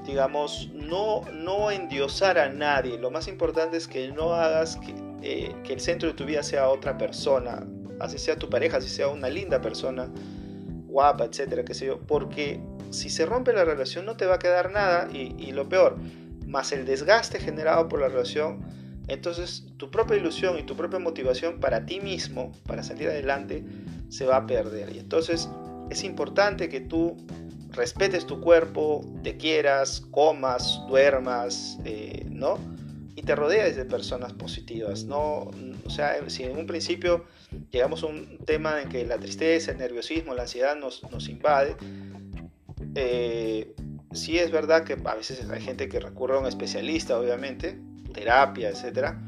digamos, 0.07 0.71
no, 0.75 1.23
no 1.33 1.71
endiosar 1.71 2.39
a 2.39 2.49
nadie. 2.49 2.99
Lo 2.99 3.11
más 3.11 3.27
importante 3.29 3.77
es 3.77 3.89
que 3.89 4.09
no 4.13 4.35
hagas 4.35 4.77
que, 4.77 4.95
eh, 5.23 5.55
que, 5.65 5.73
el 5.73 5.81
centro 5.81 6.09
de 6.09 6.15
tu 6.15 6.25
vida 6.25 6.43
sea 6.43 6.69
otra 6.69 6.99
persona, 6.99 7.67
así 8.01 8.19
sea 8.19 8.37
tu 8.37 8.51
pareja, 8.51 8.79
así 8.79 8.89
sea 8.89 9.09
una 9.09 9.29
linda 9.29 9.61
persona, 9.61 10.09
guapa, 10.87 11.25
etcétera, 11.25 11.65
qué 11.65 11.75
sé 11.75 11.87
yo, 11.87 12.01
porque 12.01 12.61
si 12.91 13.09
se 13.09 13.27
rompe 13.27 13.53
la 13.53 13.65
relación 13.65 14.05
no 14.05 14.17
te 14.17 14.27
va 14.27 14.37
a 14.37 14.39
quedar 14.39 14.71
nada 14.71 15.09
y, 15.13 15.35
y 15.39 15.53
lo 15.53 15.69
peor, 15.69 15.97
más 16.47 16.71
el 16.73 16.85
desgaste 16.85 17.41
generado 17.41 17.89
por 17.89 18.01
la 18.01 18.09
relación, 18.09 18.61
entonces 19.09 19.65
tu 19.77 19.91
propia 19.91 20.17
ilusión 20.17 20.59
y 20.59 20.63
tu 20.63 20.77
propia 20.77 20.99
motivación 20.99 21.61
para 21.61 21.85
ti 21.85 22.01
mismo, 22.01 22.53
para 22.67 22.83
salir 22.83 23.09
adelante, 23.09 23.65
se 24.09 24.27
va 24.27 24.37
a 24.37 24.47
perder. 24.47 24.95
Y 24.95 24.99
entonces 24.99 25.49
es 25.91 26.05
importante 26.05 26.69
que 26.69 26.81
tú 26.81 27.17
respetes 27.71 28.27
tu 28.27 28.41
cuerpo, 28.41 29.05
te 29.23 29.37
quieras, 29.37 30.01
comas, 30.11 30.81
duermas, 30.89 31.79
eh, 31.85 32.25
¿no? 32.31 32.59
Y 33.17 33.23
te 33.23 33.35
rodees 33.37 33.77
de 33.77 33.85
personas 33.85 34.33
positivas, 34.33 35.05
¿no? 35.05 35.51
O 35.85 35.91
sea, 35.91 36.19
si 36.29 36.45
en 36.45 36.57
un 36.57 36.67
principio 36.67 37.25
llegamos 37.71 38.03
a 38.03 38.07
un 38.07 38.39
tema 38.39 38.81
en 38.81 38.89
que 38.89 39.05
la 39.05 39.19
tristeza, 39.19 39.73
el 39.73 39.79
nerviosismo, 39.79 40.35
la 40.35 40.43
ansiedad 40.43 40.77
nos, 40.77 41.03
nos 41.11 41.29
invade, 41.29 41.77
eh, 42.95 43.75
sí 44.13 44.39
es 44.39 44.51
verdad 44.51 44.85
que 44.85 44.97
a 45.05 45.15
veces 45.15 45.49
hay 45.49 45.61
gente 45.61 45.89
que 45.89 46.01
recurre 46.01 46.37
a 46.37 46.39
un 46.39 46.47
especialista, 46.47 47.19
obviamente, 47.19 47.79
terapia, 48.15 48.71
etcétera. 48.71 49.21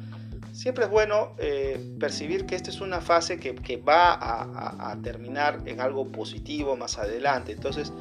Siempre 0.53 0.85
es 0.85 0.91
bueno 0.91 1.35
eh, 1.37 1.95
percibir 2.01 2.47
que 2.47 2.55
esta 2.55 2.71
es 2.71 2.81
una 2.81 3.03
fase 3.03 3.39
que, 3.39 3.55
que 3.55 3.77
va 3.77 4.15
a, 4.15 4.91
a, 4.91 4.97
terminar 5.03 5.61
en 5.67 5.83
algo 5.83 6.11
positivo 6.11 6.77
más 6.77 6.97
adelante. 6.97 7.53
Entonces, 7.53 7.93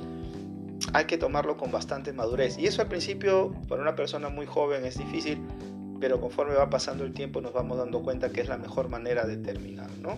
hay 0.93 1.03
que 1.03 1.17
tomarlo 1.17 1.57
con 1.57 1.69
bastante 1.71 2.13
madurez. 2.13 2.57
Y 2.57 2.67
eso 2.67 2.81
al 2.81 2.87
principio, 2.87 3.53
para 3.67 3.81
una 3.81 3.95
persona 3.95 4.29
muy 4.29 4.45
joven, 4.45 4.85
es 4.85 4.97
difícil, 4.97 5.41
pero 5.99 6.21
conforme 6.21 6.53
va 6.53 6.69
pasando 6.69 7.03
el 7.03 7.13
tiempo 7.13 7.41
nos 7.41 7.53
vamos 7.53 7.77
dando 7.77 8.01
cuenta 8.01 8.29
que 8.29 8.41
es 8.41 8.47
la 8.47 8.57
mejor 8.57 8.89
manera 8.89 9.25
de 9.25 9.37
terminar, 9.37 9.89
¿no? 10.01 10.17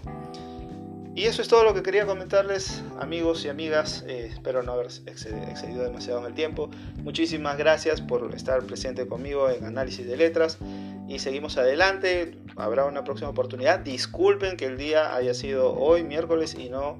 Y 1.17 1.25
eso 1.25 1.41
es 1.41 1.47
todo 1.47 1.63
lo 1.63 1.73
que 1.73 1.81
quería 1.81 2.05
comentarles, 2.05 2.83
amigos 2.99 3.43
y 3.43 3.49
amigas. 3.49 4.05
Eh, 4.07 4.29
espero 4.31 4.61
no 4.61 4.73
haber 4.73 4.85
excedido 4.85 5.81
demasiado 5.81 6.19
en 6.19 6.27
el 6.27 6.35
tiempo. 6.35 6.69
Muchísimas 6.97 7.57
gracias 7.57 8.01
por 8.01 8.35
estar 8.35 8.61
presente 8.65 9.07
conmigo 9.07 9.49
en 9.49 9.65
Análisis 9.65 10.05
de 10.05 10.15
Letras. 10.15 10.59
Y 11.07 11.17
seguimos 11.17 11.57
adelante. 11.57 12.37
Habrá 12.55 12.85
una 12.85 13.03
próxima 13.03 13.29
oportunidad. 13.29 13.79
Disculpen 13.79 14.57
que 14.57 14.65
el 14.65 14.77
día 14.77 15.15
haya 15.15 15.33
sido 15.33 15.73
hoy, 15.73 16.03
miércoles, 16.03 16.53
y 16.53 16.69
no 16.69 16.99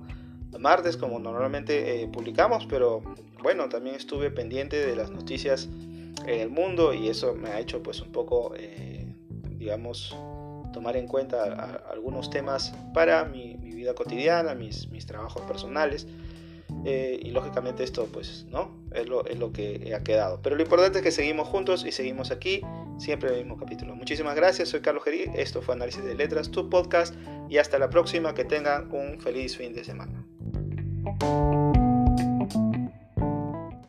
martes 0.57 0.97
como 0.97 1.19
normalmente 1.19 2.01
eh, 2.01 2.07
publicamos, 2.07 2.65
pero 2.65 3.03
bueno, 3.43 3.69
también 3.69 3.95
estuve 3.95 4.31
pendiente 4.31 4.83
de 4.83 4.95
las 4.95 5.11
noticias 5.11 5.69
en 6.25 6.39
el 6.39 6.49
mundo 6.49 6.91
y 6.91 7.09
eso 7.09 7.35
me 7.35 7.49
ha 7.49 7.59
hecho 7.59 7.83
pues 7.83 8.01
un 8.01 8.11
poco, 8.11 8.55
eh, 8.57 9.13
digamos, 9.59 10.17
tomar 10.77 10.95
en 10.95 11.07
cuenta 11.07 11.81
algunos 11.91 12.29
temas 12.29 12.71
para 12.93 13.25
mi, 13.25 13.55
vida 13.55 13.95
cotidiana, 13.95 14.53
mis, 14.53 14.89
mis 14.89 15.07
trabajos 15.07 15.41
personales. 15.43 16.07
Eh, 16.85 17.19
y 17.23 17.31
lógicamente 17.31 17.83
esto 17.83 18.07
pues 18.11 18.45
no 18.51 18.69
es 18.91 19.07
lo, 19.07 19.25
es 19.25 19.39
lo 19.39 19.53
que 19.53 19.93
ha 19.95 20.03
quedado 20.03 20.41
pero 20.43 20.57
lo 20.57 20.61
importante 20.61 20.97
es 20.97 21.03
que 21.03 21.11
seguimos 21.11 21.47
juntos 21.47 21.85
y 21.85 21.93
seguimos 21.93 22.29
aquí 22.29 22.61
siempre 22.97 23.29
en 23.29 23.35
el 23.35 23.45
mismo 23.45 23.57
capítulo 23.57 23.95
muchísimas 23.95 24.35
gracias 24.35 24.67
soy 24.69 24.81
Carlos 24.81 25.05
Gerí 25.05 25.31
esto 25.33 25.61
fue 25.61 25.75
Análisis 25.75 26.03
de 26.03 26.13
Letras 26.13 26.51
tu 26.51 26.69
podcast 26.69 27.15
y 27.49 27.57
hasta 27.57 27.79
la 27.79 27.89
próxima 27.89 28.33
que 28.33 28.43
tengan 28.43 28.93
un 28.93 29.19
feliz 29.21 29.55
fin 29.55 29.73
de 29.73 29.85
semana. 29.85 30.25